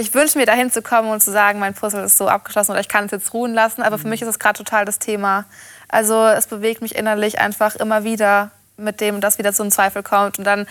[0.00, 2.80] ich wünsche mir dahin zu kommen und zu sagen, mein Puzzle ist so abgeschlossen oder
[2.80, 3.82] ich kann es jetzt ruhen lassen.
[3.82, 5.44] Aber für mich ist es gerade total das Thema.
[5.88, 10.02] Also es bewegt mich innerlich einfach immer wieder mit dem, dass wieder so ein Zweifel
[10.02, 10.38] kommt.
[10.38, 10.66] Und dann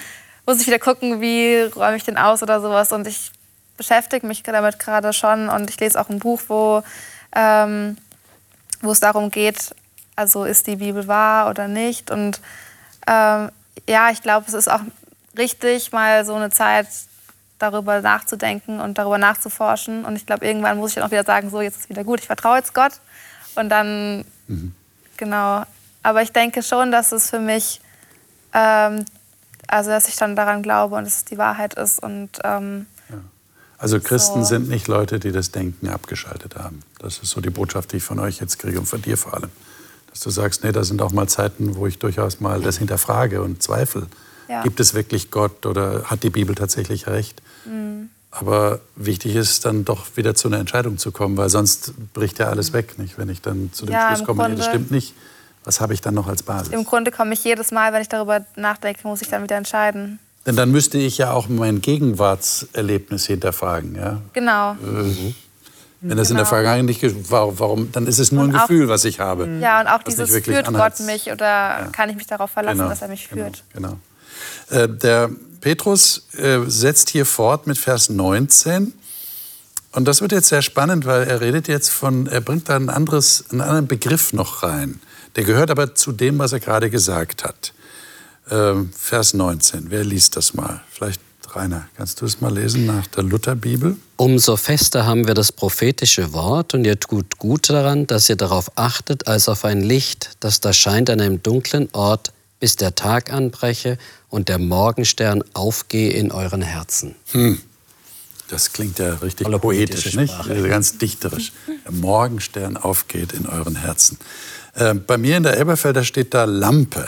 [0.45, 2.91] muss ich wieder gucken, wie räume ich den aus oder sowas.
[2.91, 3.31] Und ich
[3.77, 5.47] beschäftige mich damit gerade schon.
[5.47, 6.81] Und ich lese auch ein Buch, wo,
[7.35, 7.97] ähm,
[8.81, 9.75] wo es darum geht,
[10.15, 12.09] also ist die Bibel wahr oder nicht?
[12.09, 12.41] Und
[13.07, 13.51] ähm,
[13.87, 14.81] ja, ich glaube, es ist auch
[15.37, 16.87] richtig, mal so eine Zeit
[17.59, 20.05] darüber nachzudenken und darüber nachzuforschen.
[20.05, 22.19] Und ich glaube, irgendwann muss ich dann auch wieder sagen, so, jetzt ist wieder gut,
[22.19, 22.93] ich vertraue jetzt Gott.
[23.55, 24.73] Und dann, mhm.
[25.17, 25.63] genau.
[26.01, 27.81] Aber ich denke schon, dass es für mich,
[28.53, 29.05] ähm,
[29.67, 32.01] also dass ich dann daran glaube und dass es die Wahrheit ist.
[32.01, 33.17] Und, ähm, ja.
[33.77, 34.49] Also Christen so.
[34.49, 36.81] sind nicht Leute, die das Denken abgeschaltet haben.
[36.99, 39.33] Das ist so die Botschaft, die ich von euch jetzt kriege und von dir vor
[39.33, 39.51] allem
[40.09, 43.41] dass du sagst, nee, da sind auch mal Zeiten, wo ich durchaus mal das hinterfrage
[43.41, 44.07] und zweifle.
[44.49, 44.63] Ja.
[44.63, 47.41] Gibt es wirklich Gott oder hat die Bibel tatsächlich recht?
[47.65, 48.09] Mhm.
[48.31, 52.47] Aber wichtig ist dann doch wieder zu einer Entscheidung zu kommen, weil sonst bricht ja
[52.47, 53.17] alles weg, nicht?
[53.17, 55.13] Wenn ich dann zu dem ja, Schluss komme, nee, das stimmt nicht,
[55.63, 56.73] was habe ich dann noch als Basis?
[56.73, 60.19] Im Grunde komme ich jedes Mal, wenn ich darüber nachdenke, muss ich dann wieder entscheiden.
[60.45, 64.21] Denn dann müsste ich ja auch mein Gegenwartserlebnis hinterfragen, ja?
[64.33, 64.73] Genau.
[64.73, 65.33] Äh,
[66.01, 66.39] wenn das genau.
[66.39, 66.45] in der genau.
[66.45, 69.49] Vergangenheit nicht warum, warum, dann ist es nur ein auch, Gefühl, was ich habe.
[69.59, 70.99] Ja, und auch dieses führt anheizt.
[70.99, 71.89] Gott mich oder ja.
[71.91, 72.89] kann ich mich darauf verlassen, genau.
[72.89, 73.63] dass er mich genau, führt.
[73.73, 73.89] Genau.
[73.89, 73.99] genau.
[74.69, 75.30] Äh, der
[75.62, 78.93] Petrus äh, setzt hier fort mit Vers 19.
[79.91, 82.89] Und das wird jetzt sehr spannend, weil er redet jetzt von, er bringt da ein
[82.89, 85.02] anderes, einen anderen Begriff noch rein.
[85.36, 87.73] Der gehört aber zu dem, was er gerade gesagt hat.
[88.52, 89.88] ähm, Vers 19.
[89.89, 90.82] Wer liest das mal?
[90.91, 91.21] Vielleicht
[91.56, 93.97] Rainer, kannst du es mal lesen nach der Lutherbibel?
[94.17, 98.71] Umso fester haben wir das prophetische Wort und ihr tut gut daran, dass ihr darauf
[98.75, 103.31] achtet, als auf ein Licht, das da scheint an einem dunklen Ort, bis der Tag
[103.31, 103.97] anbreche
[104.29, 107.15] und der Morgenstern aufgehe in euren Herzen.
[107.31, 107.59] Hm.
[108.49, 110.33] Das klingt ja richtig Voller poetisch, nicht?
[110.47, 111.51] Ganz dichterisch.
[111.85, 114.17] Der Morgenstern aufgeht in euren Herzen.
[114.73, 117.07] Äh, bei mir in der Elberfelder steht da Lampe.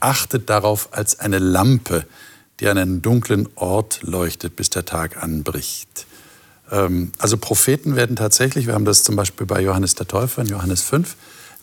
[0.00, 2.04] Achtet darauf als eine Lampe,
[2.58, 6.06] die an einen dunklen Ort leuchtet, bis der Tag anbricht.
[6.72, 10.48] Ähm, also Propheten werden tatsächlich, wir haben das zum Beispiel bei Johannes der Täufer in
[10.48, 11.14] Johannes 5,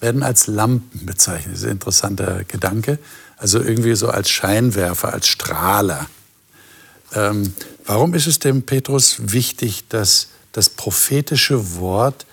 [0.01, 1.53] werden als Lampen bezeichnet.
[1.53, 2.99] Das ist ein interessanter Gedanke.
[3.37, 6.07] Also irgendwie so als Scheinwerfer, als Strahler.
[7.13, 7.53] Ähm,
[7.85, 12.25] warum ist es dem Petrus wichtig, dass das prophetische Wort,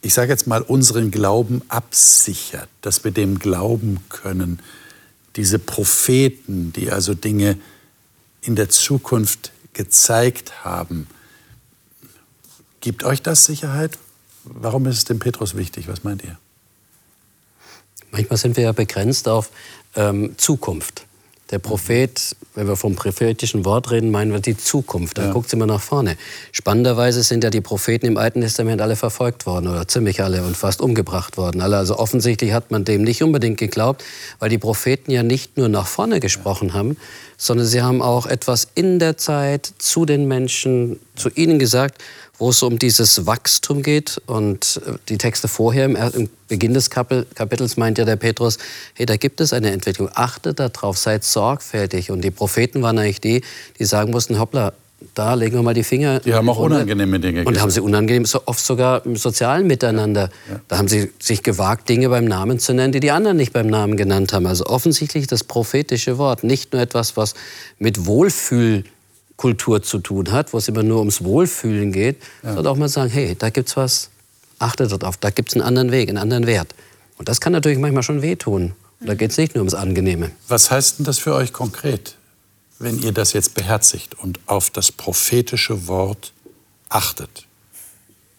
[0.00, 4.58] ich sage jetzt mal, unseren Glauben absichert, dass wir dem glauben können?
[5.36, 7.58] Diese Propheten, die also Dinge
[8.42, 11.06] in der Zukunft gezeigt haben.
[12.80, 13.98] Gibt euch das Sicherheit?
[14.44, 15.88] Warum ist es dem Petrus wichtig?
[15.88, 16.36] Was meint ihr?
[18.12, 19.50] Manchmal sind wir ja begrenzt auf
[19.96, 21.06] ähm, Zukunft.
[21.50, 25.18] Der Prophet, wenn wir vom prophetischen Wort reden, meinen wir die Zukunft.
[25.18, 25.32] Da ja.
[25.32, 26.16] guckt es immer nach vorne.
[26.50, 30.56] Spannenderweise sind ja die Propheten im Alten Testament alle verfolgt worden oder ziemlich alle und
[30.56, 31.60] fast umgebracht worden.
[31.60, 34.02] Also offensichtlich hat man dem nicht unbedingt geglaubt,
[34.38, 36.74] weil die Propheten ja nicht nur nach vorne gesprochen ja.
[36.74, 36.96] haben,
[37.36, 42.02] sondern sie haben auch etwas in der Zeit zu den Menschen, zu ihnen gesagt
[42.42, 44.20] wo es um dieses Wachstum geht.
[44.26, 48.58] Und äh, die Texte vorher, im, Beginn des Kapitels, meint ja der Petrus,
[48.94, 50.10] hey, da gibt es eine Entwicklung.
[50.12, 52.10] Achtet darauf, seid sorgfältig.
[52.10, 53.42] Und die Propheten waren eigentlich die,
[53.78, 54.72] die sagen mussten, hoppla,
[55.14, 56.18] da legen wir mal die Finger.
[56.18, 60.28] Die haben auch unangenehme Dinge Und haben sie unangenehm, so oft sogar im sozialen Miteinander.
[60.50, 60.60] Ja.
[60.66, 63.68] Da haben sie sich gewagt, Dinge beim Namen zu nennen, die die anderen nicht beim
[63.68, 64.46] Namen genannt haben.
[64.46, 67.34] Also offensichtlich das prophetische Wort, nicht nur etwas, was
[67.78, 68.82] mit Wohlfühl
[69.42, 72.54] Kultur zu tun hat, wo es immer nur ums Wohlfühlen geht, ja.
[72.54, 74.08] sondern auch mal sagen, hey, da gibt's was,
[74.60, 76.76] achtet darauf, da gibt es einen anderen Weg, einen anderen Wert.
[77.18, 78.72] Und das kann natürlich manchmal schon wehtun.
[79.00, 80.30] Und da geht es nicht nur ums Angenehme.
[80.46, 82.14] Was heißt denn das für euch konkret,
[82.78, 86.32] wenn ihr das jetzt beherzigt und auf das prophetische Wort
[86.88, 87.48] achtet?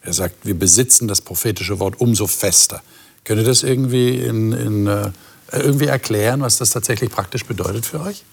[0.04, 2.82] Er sagt, wir besitzen das prophetische Wort umso fester.
[3.26, 5.12] Könnt ihr das irgendwie, in, in, äh,
[5.52, 8.24] irgendwie erklären, was das tatsächlich praktisch bedeutet für euch?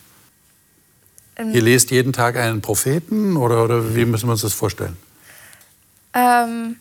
[1.41, 4.97] Ähm, Ihr lest jeden Tag einen Propheten oder, oder wie müssen wir uns das vorstellen?
[6.13, 6.77] Ähm,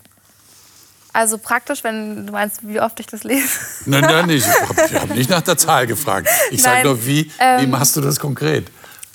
[1.13, 3.47] also praktisch, wenn du meinst, wie oft ich das lese.
[3.85, 4.47] Nein, nein, nicht.
[4.47, 4.53] Ich
[4.93, 6.27] habe hab nicht nach der Zahl gefragt.
[6.51, 8.67] Ich sage nur, wie, ähm, wie machst du das konkret?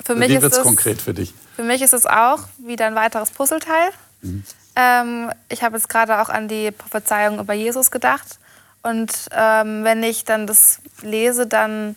[0.05, 1.35] Für mich wie wird es konkret für dich?
[1.57, 3.91] Für mich ist es auch wieder ein weiteres Puzzleteil.
[4.23, 4.45] Mhm.
[4.77, 8.39] Ähm, ich habe jetzt gerade auch an die Prophezeiung über Jesus gedacht.
[8.83, 11.97] Und ähm, wenn ich dann das lese, dann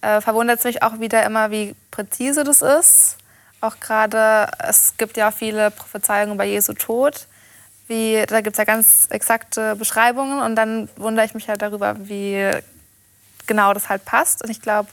[0.00, 3.16] äh, verwundert es mich auch wieder immer, wie präzise das ist.
[3.60, 7.26] Auch gerade, es gibt ja viele Prophezeiungen über Jesu Tod.
[7.88, 11.96] Wie, da gibt es ja ganz exakte Beschreibungen und dann wundere ich mich halt darüber,
[12.08, 12.50] wie
[13.46, 14.44] genau das halt passt.
[14.44, 14.88] Und ich glaube,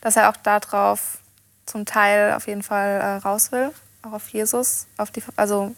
[0.00, 1.18] dass er auch darauf
[1.66, 3.70] zum Teil auf jeden Fall äh, raus will,
[4.02, 5.74] auch auf Jesus, auf die, also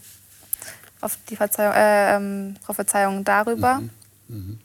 [1.00, 3.80] auf die Verzeihung, äh, ähm, Prophezeiung darüber.
[3.80, 3.90] Mhm.
[4.28, 4.60] Mhm.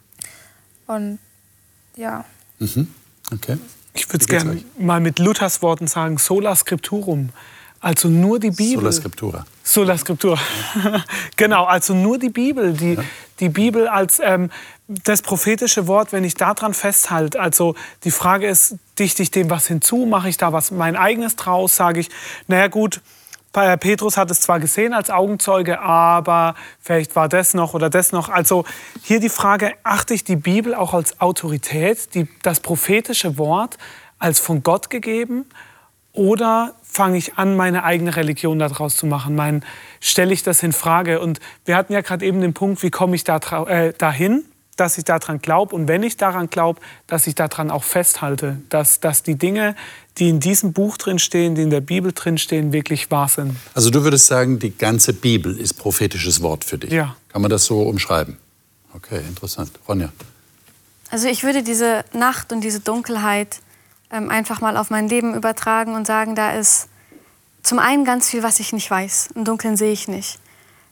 [0.87, 1.19] Und
[1.95, 2.23] ja.
[2.59, 2.93] Mhm.
[3.33, 3.57] Okay.
[3.95, 7.29] Ich würde es gerne mal mit Luthers Worten sagen, sola scripturum.
[7.85, 8.79] Also nur die Bibel.
[8.79, 9.45] Sola Scriptura.
[9.63, 10.39] Sola Scriptura.
[11.35, 12.73] genau, also nur die Bibel.
[12.73, 13.03] Die, ja.
[13.39, 14.49] die Bibel als ähm,
[14.87, 17.39] das prophetische Wort, wenn ich daran festhalte.
[17.39, 20.07] Also die Frage ist, dichte ich dem was hinzu?
[20.07, 21.75] Mache ich da was mein eigenes draus?
[21.75, 22.09] Sage ich,
[22.47, 23.01] naja gut,
[23.77, 28.27] Petrus hat es zwar gesehen als Augenzeuge, aber vielleicht war das noch oder das noch.
[28.27, 28.65] Also
[29.01, 33.77] hier die Frage, achte ich die Bibel auch als Autorität, die, das prophetische Wort
[34.19, 35.45] als von Gott gegeben?
[36.11, 39.35] Oder fange ich an, meine eigene Religion daraus zu machen?
[39.35, 39.63] Mein,
[39.99, 41.19] stelle ich das in Frage?
[41.19, 43.37] Und wir hatten ja gerade eben den Punkt, wie komme ich da,
[43.67, 44.45] äh, dahin?
[44.75, 48.99] dass ich daran glaube und wenn ich daran glaube, dass ich daran auch festhalte, dass,
[48.99, 49.75] dass die Dinge,
[50.17, 53.55] die in diesem Buch drin stehen, die in der Bibel drin stehen, wirklich wahr sind.
[53.73, 56.91] Also du würdest sagen, die ganze Bibel ist prophetisches Wort für dich.
[56.91, 57.15] Ja.
[57.29, 58.37] Kann man das so umschreiben?
[58.93, 59.71] Okay, interessant.
[59.87, 60.09] Ronja.
[61.11, 63.59] Also ich würde diese Nacht und diese Dunkelheit
[64.09, 66.87] ähm, einfach mal auf mein Leben übertragen und sagen, da ist
[67.61, 69.29] zum einen ganz viel, was ich nicht weiß.
[69.35, 70.39] Im Dunkeln sehe ich nicht.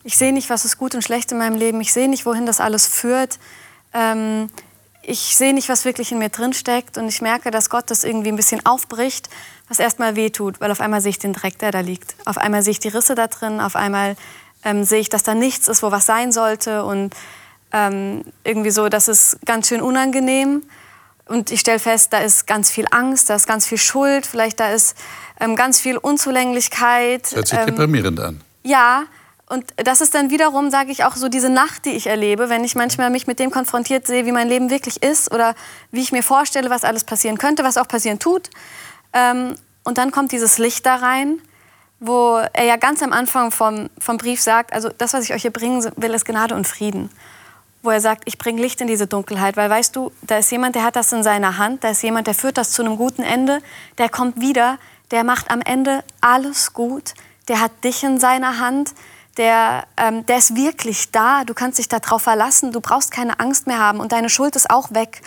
[0.04, 1.80] Ich sehe nicht, was ist gut und schlecht in meinem Leben.
[1.80, 3.40] Ich sehe nicht, wohin das alles führt.
[3.94, 4.50] Ähm,
[5.06, 8.04] ich sehe nicht, was wirklich in mir drin steckt und ich merke, dass Gott das
[8.04, 9.30] irgendwie ein bisschen aufbricht,
[9.68, 12.16] was erstmal weh tut, weil auf einmal sehe ich den Dreck, der da liegt.
[12.26, 14.16] Auf einmal sehe ich die Risse da drin, auf einmal
[14.64, 17.14] ähm, sehe ich, dass da nichts ist, wo was sein sollte und
[17.74, 20.64] ähm, irgendwie so, das ist ganz schön unangenehm.
[21.26, 24.60] und ich stelle fest, da ist ganz viel Angst, da ist ganz viel Schuld, vielleicht
[24.60, 24.96] da ist
[25.40, 27.24] ähm, ganz viel Unzulänglichkeit.
[27.24, 28.42] Das hört sich ähm, deprimierend an.
[28.64, 29.04] Ja,
[29.50, 32.64] und das ist dann wiederum, sage ich auch so, diese Nacht, die ich erlebe, wenn
[32.64, 35.54] ich manchmal mich mit dem konfrontiert sehe, wie mein Leben wirklich ist oder
[35.92, 38.50] wie ich mir vorstelle, was alles passieren könnte, was auch passieren tut.
[39.12, 41.42] Ähm, und dann kommt dieses Licht da rein,
[42.00, 45.42] wo er ja ganz am Anfang vom, vom Brief sagt, also das, was ich euch
[45.42, 47.10] hier bringen will, ist Gnade und Frieden.
[47.82, 50.76] Wo er sagt, ich bringe Licht in diese Dunkelheit, weil weißt du, da ist jemand,
[50.76, 53.24] der hat das in seiner Hand, da ist jemand, der führt das zu einem guten
[53.24, 53.62] Ende,
[53.98, 54.80] der kommt wieder,
[55.12, 57.14] der macht am Ende alles gut,
[57.50, 58.94] der hat dich in seiner Hand,
[59.38, 63.68] der, ähm, der ist wirklich da, du kannst dich darauf verlassen, du brauchst keine Angst
[63.68, 65.22] mehr haben und deine Schuld ist auch weg.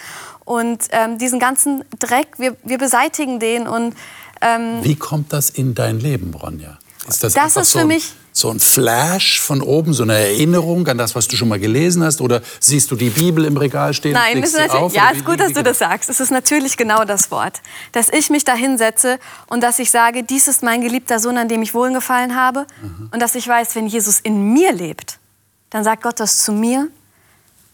[0.45, 3.67] Und ähm, diesen ganzen Dreck, wir, wir beseitigen den.
[3.67, 3.97] Und,
[4.41, 6.79] ähm, Wie kommt das in dein Leben, Ronja?
[7.09, 10.87] Ist das, das ist so für mich so ein Flash von oben, so eine Erinnerung
[10.89, 12.21] an das, was du schon mal gelesen hast?
[12.21, 14.13] Oder siehst du die Bibel im Regal stehen?
[14.13, 16.11] Nein, ist auf, ja, ist gut, dass du das sagst.
[16.11, 17.63] Es ist natürlich genau das Wort.
[17.93, 21.49] Dass ich mich da hinsetze und dass ich sage, dies ist mein geliebter Sohn, an
[21.49, 22.67] dem ich wohlgefallen habe.
[22.83, 23.09] Mhm.
[23.11, 25.19] Und dass ich weiß, wenn Jesus in mir lebt,
[25.71, 26.89] dann sagt Gott das zu mir.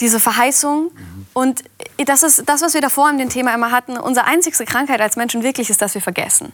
[0.00, 0.84] Diese Verheißung.
[0.84, 1.26] Mhm.
[1.32, 1.64] Und
[2.06, 3.96] das ist das, was wir davor in dem Thema immer hatten.
[3.96, 6.52] Unsere einzigste Krankheit als Menschen wirklich ist, dass wir vergessen.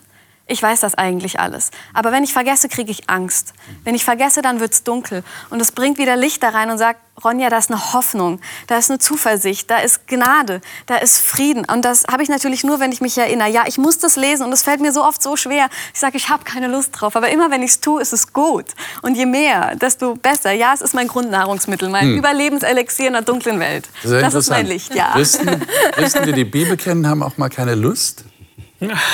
[0.51, 1.71] Ich weiß das eigentlich alles.
[1.93, 3.53] Aber wenn ich vergesse, kriege ich Angst.
[3.85, 5.23] Wenn ich vergesse, dann wird es dunkel.
[5.51, 8.79] Und es bringt wieder Licht da rein und sagt, Ronja, da ist eine Hoffnung, da
[8.79, 11.67] ist eine Zuversicht, da ist Gnade, da ist Frieden.
[11.67, 13.51] Und das habe ich natürlich nur, wenn ich mich erinnere.
[13.51, 15.69] Ja, ich muss das lesen und es fällt mir so oft so schwer.
[15.93, 17.15] Ich sage, ich habe keine Lust drauf.
[17.15, 18.67] Aber immer, wenn ich es tue, ist es gut.
[19.03, 20.53] Und je mehr, desto besser.
[20.53, 22.17] Ja, es ist mein Grundnahrungsmittel, mein hm.
[22.17, 23.89] Überlebenselixier in einer dunklen Welt.
[24.03, 25.13] Das, das ist mein Licht, ja.
[25.13, 25.61] Christen,
[25.93, 28.25] Christen, die die Bibel kennen, haben auch mal keine Lust?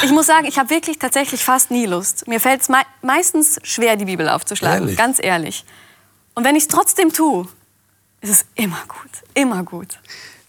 [0.03, 2.29] Ich muss sagen, ich habe wirklich tatsächlich fast nie Lust.
[2.29, 4.97] Mir fällt es me meistens schwer, die Bibel aufzuschlagen, ehrlich?
[4.99, 5.65] ganz ehrlich.
[6.35, 7.49] Und wenn ich es trotzdem tue,
[8.21, 9.99] ist es immer gut, immer gut.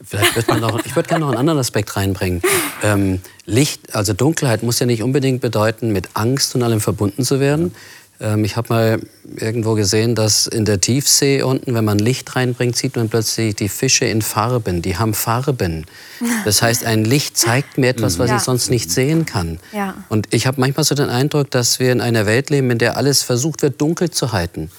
[0.04, 2.42] Vielleicht wird man noch, ich würde gerne noch einen anderen Aspekt reinbringen.
[2.84, 7.40] Ähm, Licht, also Dunkelheit muss ja nicht unbedingt bedeuten, mit Angst und allem verbunden zu
[7.40, 7.66] werden.
[7.68, 7.74] Ähm,
[8.20, 9.00] ich habe mal
[9.38, 13.68] irgendwo gesehen, dass in der Tiefsee unten, wenn man Licht reinbringt, sieht man plötzlich die
[13.68, 14.82] Fische in Farben.
[14.82, 15.86] Die haben Farben.
[16.46, 18.38] Das heißt, ein Licht zeigt mir etwas, was ja.
[18.38, 19.60] ich sonst nicht sehen kann.
[19.74, 19.96] Ja.
[20.08, 22.96] Und ich habe manchmal so den Eindruck, dass wir in einer Welt leben, in der
[22.96, 24.72] alles versucht wird, dunkel zu halten.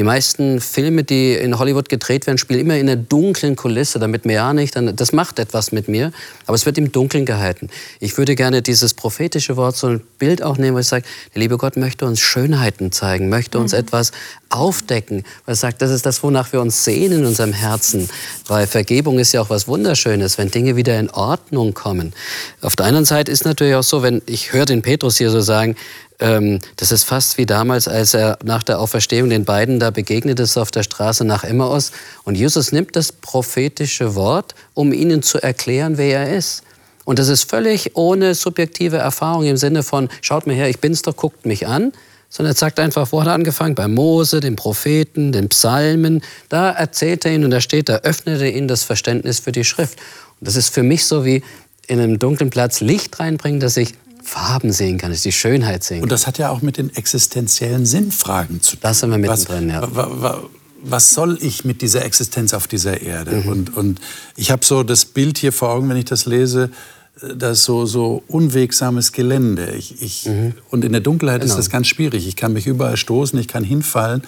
[0.00, 4.24] Die meisten Filme, die in Hollywood gedreht werden, spielen immer in einer dunklen Kulisse, damit
[4.24, 6.10] mir ja nicht, das macht etwas mit mir,
[6.46, 7.68] aber es wird im Dunkeln gehalten.
[7.98, 11.42] Ich würde gerne dieses prophetische Wort, so ein Bild auch nehmen, wo ich sage, der
[11.42, 13.80] liebe Gott möchte uns Schönheiten zeigen, möchte uns mhm.
[13.80, 14.12] etwas
[14.48, 18.08] aufdecken, weil er sagt, das ist das, wonach wir uns sehen in unserem Herzen,
[18.46, 22.14] weil Vergebung ist ja auch was Wunderschönes, wenn Dinge wieder in Ordnung kommen.
[22.62, 25.42] Auf der anderen Seite ist natürlich auch so, wenn ich höre den Petrus hier so
[25.42, 25.76] sagen,
[26.20, 30.58] das ist fast wie damals, als er nach der Auferstehung den beiden da begegnet ist
[30.58, 31.92] auf der Straße nach Emmaus.
[32.24, 36.62] Und Jesus nimmt das prophetische Wort, um ihnen zu erklären, wer er ist.
[37.06, 41.00] Und das ist völlig ohne subjektive Erfahrung im Sinne von, schaut mir her, ich bin's
[41.00, 41.92] doch, guckt mich an.
[42.28, 43.74] Sondern er sagt einfach, wo hat er angefangen?
[43.74, 46.22] Bei Mose, den Propheten, den Psalmen.
[46.50, 49.64] Da erzählt er ihnen und da steht, da öffnet er ihnen das Verständnis für die
[49.64, 49.98] Schrift.
[50.38, 51.42] Und das ist für mich so wie
[51.88, 53.94] in einem dunklen Platz Licht reinbringen, dass ich
[54.30, 56.04] Farben sehen kann, dass ich die Schönheit sehen kann.
[56.04, 58.80] Und das hat ja auch mit den existenziellen Sinnfragen zu tun.
[58.82, 59.88] Das sind wir mittendrin, ja.
[60.82, 63.42] Was soll ich mit dieser Existenz auf dieser Erde?
[63.42, 63.48] Mhm.
[63.48, 64.00] Und, und
[64.36, 66.70] ich habe so das Bild hier vor Augen, wenn ich das lese,
[67.36, 69.72] das so, so unwegsames Gelände.
[69.72, 70.54] Ich, ich, mhm.
[70.70, 71.52] Und in der Dunkelheit genau.
[71.52, 72.26] ist das ganz schwierig.
[72.26, 74.22] Ich kann mich überall stoßen, ich kann hinfallen.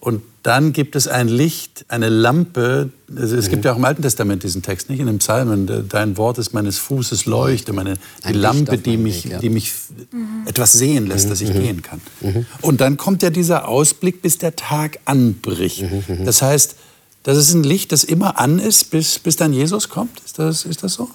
[0.00, 2.90] Und dann gibt es ein Licht, eine Lampe.
[3.16, 3.50] Also es mhm.
[3.50, 5.88] gibt ja auch im Alten Testament diesen Text, nicht in den Psalmen.
[5.88, 7.94] Dein Wort ist meines Fußes Leuchte, meine,
[8.28, 9.38] die Lampe, die mich, Weg, ja.
[9.40, 9.72] die mich
[10.12, 10.46] mhm.
[10.46, 11.30] etwas sehen lässt, mhm.
[11.30, 11.60] dass ich mhm.
[11.60, 12.00] gehen kann.
[12.20, 12.46] Mhm.
[12.60, 15.82] Und dann kommt ja dieser Ausblick, bis der Tag anbricht.
[15.82, 16.24] Mhm.
[16.24, 16.76] Das heißt,
[17.24, 20.20] das ist ein Licht, das immer an ist, bis, bis dann Jesus kommt.
[20.24, 21.10] Ist das, ist das so?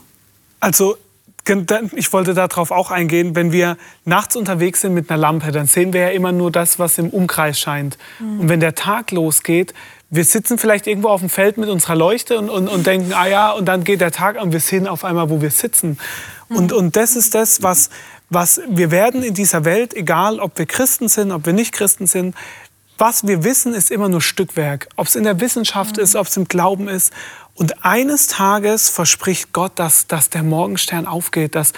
[0.59, 0.97] Also
[1.95, 5.91] ich wollte darauf auch eingehen, wenn wir nachts unterwegs sind mit einer Lampe, dann sehen
[5.91, 7.97] wir ja immer nur das, was im Umkreis scheint.
[8.19, 8.41] Mhm.
[8.41, 9.73] Und wenn der Tag losgeht,
[10.11, 13.27] wir sitzen vielleicht irgendwo auf dem Feld mit unserer Leuchte und, und, und denken, ah
[13.27, 15.97] ja, und dann geht der Tag und wir sehen auf einmal, wo wir sitzen.
[16.49, 16.55] Mhm.
[16.55, 17.89] Und, und das ist das, was,
[18.29, 22.07] was wir werden in dieser Welt, egal ob wir Christen sind, ob wir nicht Christen
[22.07, 22.35] sind,
[22.97, 24.87] was wir wissen, ist immer nur Stückwerk.
[24.95, 26.03] Ob es in der Wissenschaft mhm.
[26.03, 27.11] ist, ob es im Glauben ist.
[27.61, 31.73] Und eines Tages verspricht Gott, dass, dass der Morgenstern aufgeht, dass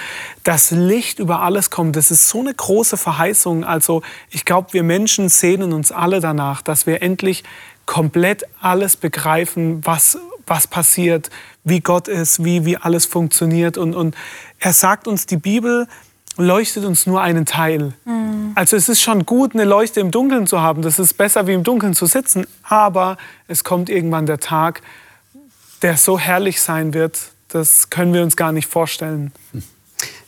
[0.45, 1.97] das Licht über alles kommt.
[1.97, 3.65] Das ist so eine große Verheißung.
[3.65, 7.43] Also ich glaube, wir Menschen sehnen uns alle danach, dass wir endlich
[7.85, 11.29] komplett alles begreifen, was, was passiert,
[11.65, 13.77] wie Gott ist, wie, wie alles funktioniert.
[13.77, 14.15] Und, und
[14.59, 15.89] er sagt uns, die Bibel
[16.37, 17.91] leuchtet uns nur einen Teil.
[18.05, 18.53] Mhm.
[18.55, 20.81] Also es ist schon gut, eine Leuchte im Dunkeln zu haben.
[20.81, 22.47] Das ist besser, wie im Dunkeln zu sitzen.
[22.63, 23.17] Aber
[23.49, 24.81] es kommt irgendwann der Tag,
[25.83, 27.19] der so herrlich sein wird,
[27.49, 29.31] das können wir uns gar nicht vorstellen.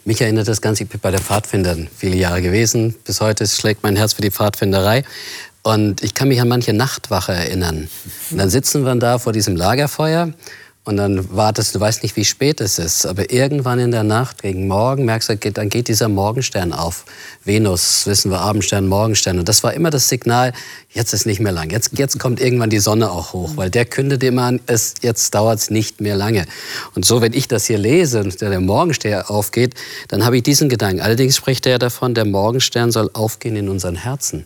[0.03, 2.93] Mich erinnert das Ganze, ich bin bei der Pfadfindern viele Jahre gewesen.
[3.05, 5.03] Bis heute schlägt mein Herz für die Pfadfinderei.
[5.63, 7.89] Und ich kann mich an manche Nachtwache erinnern.
[8.29, 10.31] Und dann sitzen wir da vor diesem Lagerfeuer
[10.85, 14.43] und dann wartest du, weißt nicht, wie spät es ist, aber irgendwann in der Nacht,
[14.43, 17.05] gegen Morgen, merkst du, dann geht dieser Morgenstern auf.
[17.43, 19.39] Venus, wissen wir, Abendstern, Morgenstern.
[19.39, 20.53] Und das war immer das Signal,
[20.91, 21.71] jetzt ist nicht mehr lang.
[21.71, 25.33] Jetzt, jetzt kommt irgendwann die Sonne auch hoch, weil der kündet immer an, es, jetzt
[25.33, 26.45] dauert es nicht mehr lange.
[26.93, 29.73] Und so, wenn ich das hier lese und der Morgenstern aufgeht,
[30.09, 31.01] dann habe ich diesen Gedanken.
[31.01, 34.45] Allerdings spricht er davon, der Morgenstern soll aufgehen in unseren Herzen.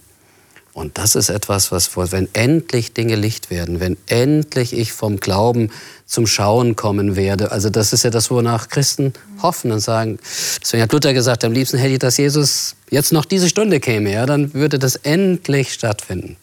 [0.79, 5.71] Und das ist etwas, was, wenn endlich Dinge Licht werden, wenn endlich ich vom Glauben
[6.05, 7.51] zum Schauen kommen werde.
[7.51, 9.11] Also das ist ja das, wonach Christen
[9.41, 10.19] hoffen und sagen.
[10.61, 14.13] Deswegen hat Luther gesagt, am liebsten hätte ich, dass Jesus jetzt noch diese Stunde käme.
[14.13, 16.37] Ja, dann würde das endlich stattfinden.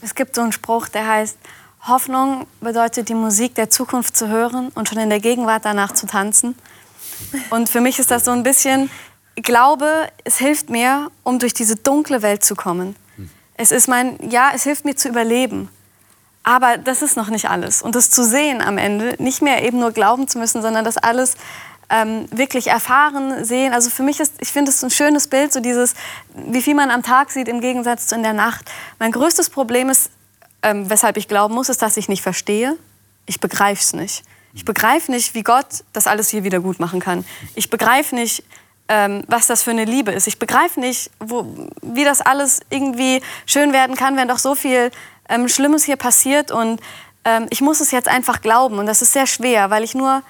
[0.00, 1.36] Es gibt so einen Spruch, der heißt,
[1.86, 6.06] Hoffnung bedeutet die Musik der Zukunft zu hören und schon in der Gegenwart danach zu
[6.06, 6.54] tanzen.
[7.50, 8.88] Und für mich ist das so ein bisschen
[9.42, 12.96] glaube, es hilft mir, um durch diese dunkle Welt zu kommen.
[13.54, 15.68] Es ist mein, ja, es hilft mir zu überleben.
[16.42, 17.82] Aber das ist noch nicht alles.
[17.82, 20.96] Und das zu sehen am Ende, nicht mehr eben nur glauben zu müssen, sondern das
[20.96, 21.34] alles
[21.90, 23.74] ähm, wirklich erfahren, sehen.
[23.74, 25.94] Also für mich ist, ich finde es ein schönes Bild, so dieses,
[26.34, 28.70] wie viel man am Tag sieht im Gegensatz zu in der Nacht.
[28.98, 30.10] Mein größtes Problem ist,
[30.62, 32.76] ähm, weshalb ich glauben muss, ist, dass ich nicht verstehe.
[33.26, 34.22] Ich begreife es nicht.
[34.54, 37.24] Ich begreife nicht, wie Gott das alles hier wieder gut machen kann.
[37.54, 38.42] Ich begreife nicht,
[38.90, 40.26] ähm, was das für eine Liebe ist.
[40.26, 41.46] Ich begreife nicht, wo,
[41.80, 44.90] wie das alles irgendwie schön werden kann, wenn doch so viel
[45.28, 46.50] ähm, Schlimmes hier passiert.
[46.50, 46.80] Und
[47.24, 48.80] ähm, ich muss es jetzt einfach glauben.
[48.80, 50.22] Und das ist sehr schwer, weil ich nur,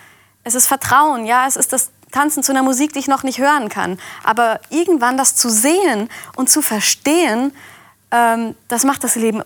[0.44, 3.38] es ist Vertrauen, ja, es ist das Tanzen zu einer Musik, die ich noch nicht
[3.38, 3.98] hören kann.
[4.24, 7.52] Aber irgendwann das zu sehen und zu verstehen,
[8.10, 9.40] ähm, das macht das Leben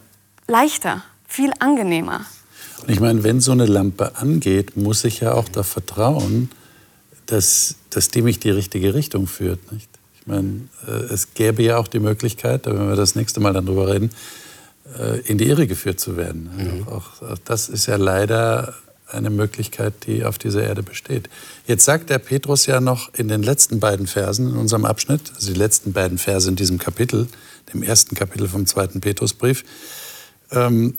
[0.49, 2.23] leichter, viel angenehmer.
[2.89, 6.51] Ich meine, wenn so eine Lampe angeht, muss ich ja auch da vertrauen,
[7.27, 9.73] dass, dass die mich die richtige Richtung führt.
[9.73, 9.89] Nicht?
[10.21, 13.67] Ich meine, äh, es gäbe ja auch die Möglichkeit, wenn wir das nächste Mal dann
[13.67, 14.11] drüber reden,
[14.99, 16.51] äh, in die Irre geführt zu werden.
[16.57, 16.89] Mhm.
[16.89, 18.75] Auch, auch das ist ja leider
[19.09, 21.29] eine Möglichkeit, die auf dieser Erde besteht.
[21.67, 25.53] Jetzt sagt der Petrus ja noch in den letzten beiden Versen in unserem Abschnitt, also
[25.53, 27.29] die letzten beiden Verse in diesem Kapitel,
[27.73, 29.65] dem ersten Kapitel vom zweiten Petrusbrief,
[30.51, 30.97] ähm,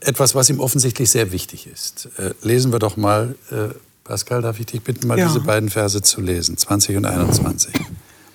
[0.00, 2.08] etwas, was ihm offensichtlich sehr wichtig ist.
[2.18, 3.68] Äh, lesen wir doch mal äh,
[4.06, 5.26] Pascal, darf ich dich bitten, mal ja.
[5.26, 7.74] diese beiden Verse zu lesen, 20 und 21.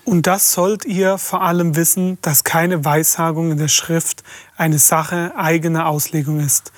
[0.03, 4.23] Und das sollt ihr vor allem wissen, dass keine Weissagung in der Schrift
[4.57, 6.71] eine Sache eigener Auslegung ist.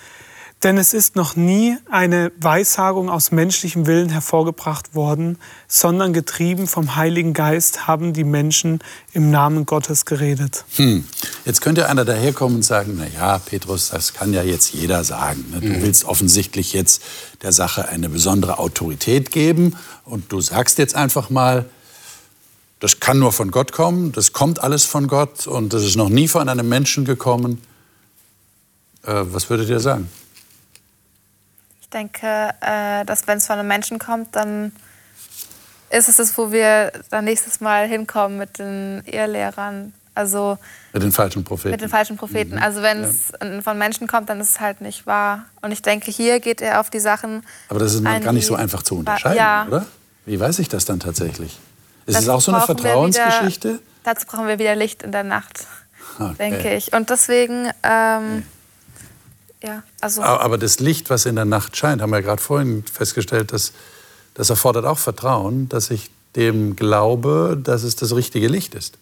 [0.64, 5.38] Denn es ist noch nie eine Weissagung aus menschlichem Willen hervorgebracht worden,
[5.68, 8.80] sondern getrieben vom Heiligen Geist haben die Menschen
[9.11, 10.64] im Namen Gottes geredet.
[10.78, 11.03] Hm.
[11.43, 15.45] Jetzt könnte einer daherkommen und sagen, na ja, Petrus, das kann ja jetzt jeder sagen.
[15.51, 15.59] Ne?
[15.59, 15.82] Du mhm.
[15.82, 17.01] willst offensichtlich jetzt
[17.41, 21.66] der Sache eine besondere Autorität geben und du sagst jetzt einfach mal,
[22.80, 26.09] das kann nur von Gott kommen, das kommt alles von Gott und das ist noch
[26.09, 27.61] nie von einem Menschen gekommen.
[29.03, 30.09] Äh, was würdet ihr sagen?
[31.93, 34.71] Denke, äh, dass wenn es von einem Menschen kommt, dann
[35.89, 39.93] ist es das, wo wir dann nächstes Mal hinkommen mit den Irrlehrern.
[40.15, 40.57] Also
[40.91, 41.71] mit den falschen Propheten.
[41.71, 42.55] Mit den falschen Propheten.
[42.55, 42.61] Mhm.
[42.61, 43.61] Also wenn es ja.
[43.61, 45.45] von Menschen kommt, dann ist es halt nicht wahr.
[45.61, 47.43] Und ich denke, hier geht er auf die Sachen.
[47.69, 49.65] Aber das ist gar nicht so einfach zu unterscheiden, ja.
[49.67, 49.85] oder?
[50.25, 51.59] Wie weiß ich das dann tatsächlich?
[52.05, 53.69] Ist das es auch so eine Vertrauensgeschichte?
[53.69, 55.65] Wieder, dazu brauchen wir wieder Licht in der Nacht,
[56.19, 56.35] okay.
[56.37, 56.93] denke ich.
[56.93, 58.43] Und deswegen ähm, okay.
[59.64, 62.84] Ja, also aber das Licht, was in der Nacht scheint, haben wir ja gerade vorhin
[62.84, 63.72] festgestellt, dass,
[64.34, 68.97] das erfordert auch Vertrauen, dass ich dem glaube, dass es das richtige Licht ist.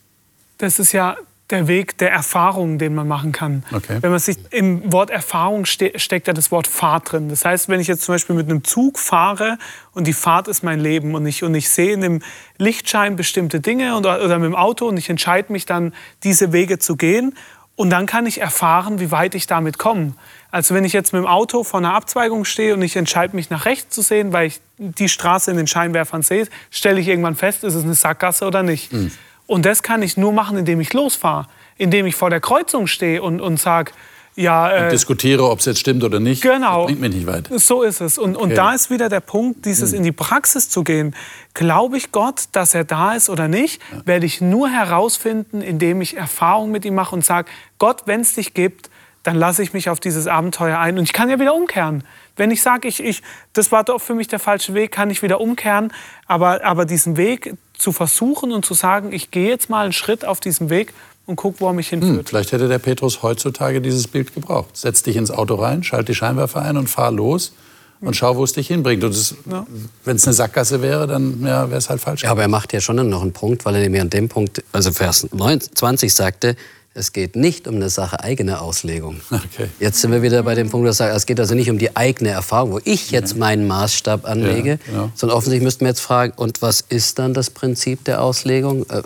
[0.60, 1.18] Das ist ja
[1.50, 3.64] der Weg der Erfahrung, den man machen kann.
[3.74, 3.98] Okay.
[4.02, 7.30] Wenn man sich im Wort Erfahrung ste steckt ja das Wort Fahrt drin.
[7.30, 9.58] Das heißt, wenn ich jetzt zum Beispiel mit einem Zug fahre
[9.94, 12.22] und die Fahrt ist mein Leben und ich, und ich sehe in dem
[12.58, 15.94] Lichtschein bestimmte Dinge oder, oder mit dem Auto und ich entscheide mich dann,
[16.24, 17.36] diese Wege zu gehen
[17.76, 20.14] und dann kann ich erfahren, wie weit ich damit komme.
[20.52, 23.50] Also wenn ich jetzt mit dem Auto vor einer Abzweigung stehe und ich entscheide mich
[23.50, 27.36] nach rechts zu sehen, weil ich die Straße in den Scheinwerfern sehe, stelle ich irgendwann
[27.36, 28.92] fest, ist es eine Sackgasse oder nicht.
[28.92, 29.12] Mhm.
[29.48, 31.48] Und das kann ich nur machen, indem ich losfahre,
[31.78, 33.92] indem ich vor der Kreuzung stehe und, und sage,
[34.36, 36.42] ja, äh, und diskutiere, ob es jetzt stimmt oder nicht.
[36.42, 36.80] Genau.
[36.80, 37.50] Das bringt mich nicht weit.
[37.54, 38.18] So ist es.
[38.18, 38.44] Und, okay.
[38.44, 39.98] und da ist wieder der Punkt, dieses mhm.
[39.98, 41.16] in die Praxis zu gehen.
[41.54, 44.06] Glaube ich Gott, dass er da ist oder nicht, ja.
[44.06, 48.36] werde ich nur herausfinden, indem ich Erfahrung mit ihm mache und sage, Gott, wenn es
[48.36, 48.90] dich gibt,
[49.24, 50.98] dann lasse ich mich auf dieses Abenteuer ein.
[50.98, 52.04] Und ich kann ja wieder umkehren.
[52.36, 53.22] Wenn ich sage, ich, ich,
[53.54, 55.94] das war doch für mich der falsche Weg, kann ich wieder umkehren.
[56.28, 60.26] Aber, aber diesen Weg zu versuchen und zu sagen, ich gehe jetzt mal einen Schritt
[60.26, 60.94] auf diesem Weg
[61.26, 62.18] und gucke, wo er mich hinführt.
[62.18, 64.76] Hm, vielleicht hätte der Petrus heutzutage dieses Bild gebraucht.
[64.76, 67.54] Setz dich ins Auto rein, schalt die Scheinwerfer ein und fahr los.
[68.00, 69.04] und schau, wo es dich hinbringt.
[69.04, 69.68] Und ja.
[70.04, 72.24] wenn es eine Sackgasse wäre, dann ja, wäre es halt falsch.
[72.24, 74.64] Ja, aber er macht ja schon noch einen Punkt, weil er nämlich an dem Punkt,
[74.72, 76.56] also Vers 20 sagte,
[76.94, 79.22] es geht nicht um eine Sache eigener Auslegung.
[79.32, 79.70] Okay.
[79.80, 82.30] Jetzt sind wir wieder bei dem Punkt, dass es geht also nicht um die eigene
[82.30, 85.12] Erfahrung, wo ich jetzt meinen Maßstab anlege, ja, genau.
[85.16, 88.84] sondern offensichtlich müssten wir jetzt fragen, und was ist dann das Prinzip der Auslegung?
[88.90, 89.02] Äh,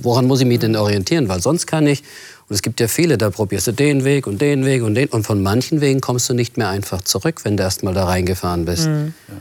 [0.00, 1.28] woran muss ich mich denn orientieren?
[1.28, 2.02] Weil sonst kann ich,
[2.48, 5.08] und es gibt ja viele, da probierst du den Weg und den Weg und den,
[5.08, 8.04] und von manchen Wegen kommst du nicht mehr einfach zurück, wenn du erst mal da
[8.04, 8.86] reingefahren bist.
[8.86, 9.14] Mhm.
[9.28, 9.34] Ja.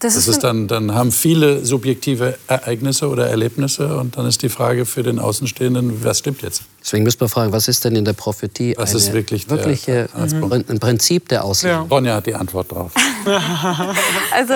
[0.00, 4.48] Das, das ist, dann, dann haben viele subjektive Ereignisse oder Erlebnisse und dann ist die
[4.48, 6.62] Frage für den Außenstehenden, was stimmt jetzt?
[6.80, 10.64] Deswegen müssen wir fragen, was ist denn in der Prophetie was ist wirklich wirkliche, der,
[10.70, 11.82] ein Prinzip der Auslegung?
[11.82, 11.94] Ja.
[11.94, 12.92] Ronja hat die Antwort drauf.
[14.32, 14.54] also,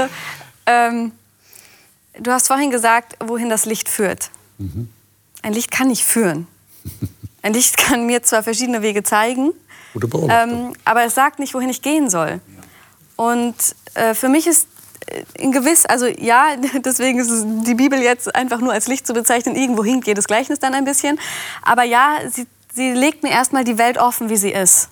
[0.65, 1.13] ähm,
[2.19, 4.31] du hast vorhin gesagt, wohin das Licht führt.
[4.57, 4.89] Mhm.
[5.43, 6.47] Ein Licht kann nicht führen.
[7.43, 9.53] Ein Licht kann mir zwar verschiedene Wege zeigen,
[10.31, 12.41] ähm, aber es sagt nicht, wohin ich gehen soll.
[13.17, 13.55] Und
[13.93, 14.69] äh, für mich ist
[15.35, 17.31] in gewiss, also ja, deswegen ist
[17.67, 19.57] die Bibel jetzt einfach nur als Licht zu bezeichnen.
[19.57, 21.19] Irgendwohin geht das Gleichnis dann ein bisschen.
[21.63, 24.89] Aber ja, sie, sie legt mir erstmal die Welt offen, wie sie ist.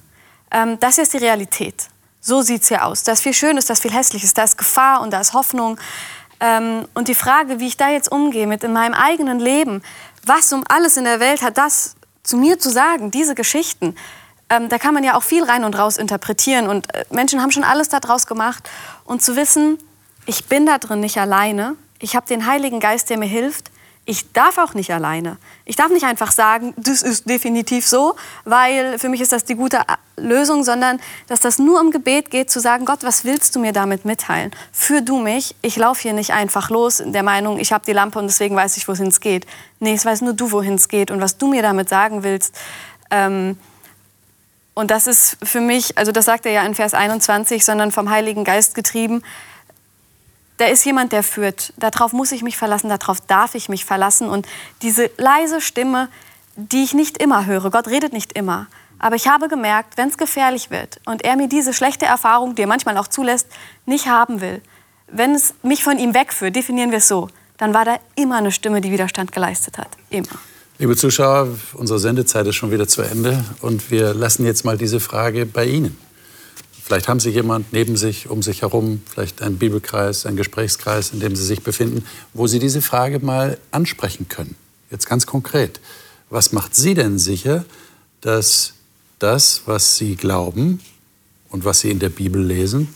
[0.51, 1.89] Ähm, das ist die Realität.
[2.21, 3.03] So sieht es hier aus.
[3.03, 5.79] Da ist viel Schönes, da ist viel Hässliches, da ist Gefahr und da ist Hoffnung.
[6.41, 9.83] Ähm, und die Frage, wie ich da jetzt umgehe mit in meinem eigenen Leben,
[10.25, 13.97] was um alles in der Welt hat das zu mir zu sagen, diese Geschichten,
[14.49, 16.69] ähm, da kann man ja auch viel rein und raus interpretieren.
[16.69, 18.69] Und äh, Menschen haben schon alles daraus gemacht.
[19.05, 19.79] Und zu wissen,
[20.27, 21.77] ich bin da drin nicht alleine.
[21.99, 23.71] Ich habe den Heiligen Geist, der mir hilft.
[24.05, 25.37] Ich darf auch nicht alleine.
[25.65, 29.55] Ich darf nicht einfach sagen, das ist definitiv so, weil für mich ist das die
[29.55, 29.81] gute
[30.17, 33.73] Lösung, sondern dass das nur um Gebet geht, zu sagen, Gott, was willst du mir
[33.73, 34.51] damit mitteilen?
[34.73, 35.55] Führ du mich.
[35.63, 38.57] Ich laufe hier nicht einfach los in der Meinung, ich habe die Lampe und deswegen
[38.57, 39.47] weiß ich, wohin es geht.
[39.79, 42.59] Nee, es weiß nur du, wohin es geht und was du mir damit sagen willst.
[43.13, 43.57] Ähm,
[44.75, 48.11] und das ist für mich, also das sagt er ja in Vers 21, sondern vom
[48.11, 49.23] Heiligen Geist getrieben,
[50.59, 51.73] da ist jemand, der führt.
[51.77, 54.29] Darauf muss ich mich verlassen, darauf darf ich mich verlassen.
[54.29, 54.47] Und
[54.83, 56.09] diese leise Stimme,
[56.57, 58.67] die ich nicht immer höre, Gott redet nicht immer.
[58.99, 62.63] Aber ich habe gemerkt, wenn es gefährlich wird und er mir diese schlechte Erfahrung, die
[62.63, 63.49] er manchmal auch zulässt,
[63.85, 64.63] nicht haben will,
[65.09, 67.29] wenn es mich von ihm wegführt, definieren wir es so,
[67.59, 69.89] dann war da immer eine Stimme, die Widerstand geleistet hat.
[70.11, 70.29] Immer.
[70.79, 75.01] Liebe Zuschauer, unsere Sendezeit ist schon wieder zu Ende und wir lassen jetzt mal diese
[75.01, 75.99] Frage bei Ihnen.
[76.85, 81.21] Vielleicht haben Sie jemand neben sich, um sich herum, vielleicht einen Bibelkreis, einen Gesprächskreis, in
[81.21, 82.05] dem Sie sich befinden,
[82.35, 84.57] wo Sie diese Frage mal ansprechen können.
[84.91, 85.81] Jetzt ganz konkret.
[86.29, 87.65] Was macht Sie denn sicher,
[88.21, 88.75] dass
[89.21, 90.81] das, was Sie glauben
[91.51, 92.93] und was Sie in der Bibel lesen,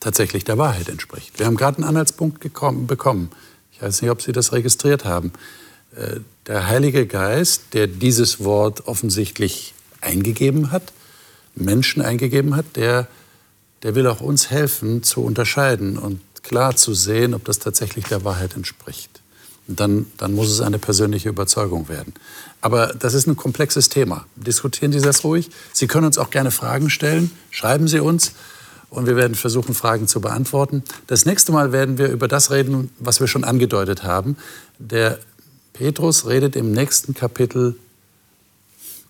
[0.00, 1.38] tatsächlich der Wahrheit entspricht?
[1.38, 3.30] Wir haben gerade einen Anhaltspunkt gekommen, bekommen.
[3.72, 5.32] Ich weiß nicht, ob Sie das registriert haben.
[5.94, 10.92] Äh, der Heilige Geist, der dieses Wort offensichtlich eingegeben hat,
[11.54, 13.06] Menschen eingegeben hat, der
[13.82, 18.24] der will auch uns helfen zu unterscheiden und klar zu sehen, ob das tatsächlich der
[18.24, 19.20] Wahrheit entspricht.
[19.68, 22.14] Und dann, dann muss es eine persönliche Überzeugung werden.
[22.60, 24.26] Aber das ist ein komplexes Thema.
[24.36, 25.50] Diskutieren Sie das ruhig.
[25.72, 27.30] Sie können uns auch gerne Fragen stellen.
[27.50, 28.32] Schreiben Sie uns
[28.90, 30.82] und wir werden versuchen, Fragen zu beantworten.
[31.06, 34.36] Das nächste Mal werden wir über das reden, was wir schon angedeutet haben.
[34.78, 35.20] Der
[35.72, 37.76] Petrus redet im nächsten Kapitel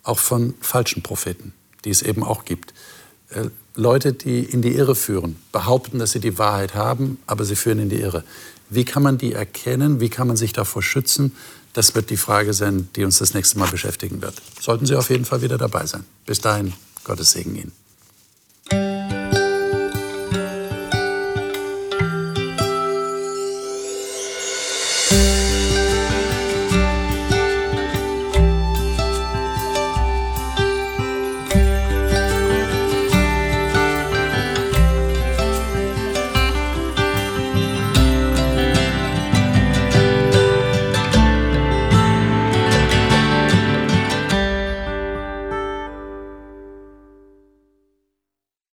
[0.03, 1.53] auch von falschen Propheten,
[1.85, 2.75] die es eben auch gibt.
[3.75, 7.79] Leute, die in die Irre führen, behaupten, dass sie die Wahrheit haben, aber sie führen
[7.79, 8.25] in die Irre.
[8.69, 10.01] Wie kann man die erkennen?
[10.01, 11.33] Wie kann man sich davor schützen?
[11.73, 14.35] Das wird die Frage sein, die uns das nächste Mal beschäftigen wird.
[14.61, 16.05] Sollten Sie auf jeden Fall wieder dabei sein.
[16.27, 16.73] Bis dahin,
[17.05, 19.20] Gottes Segen Ihnen.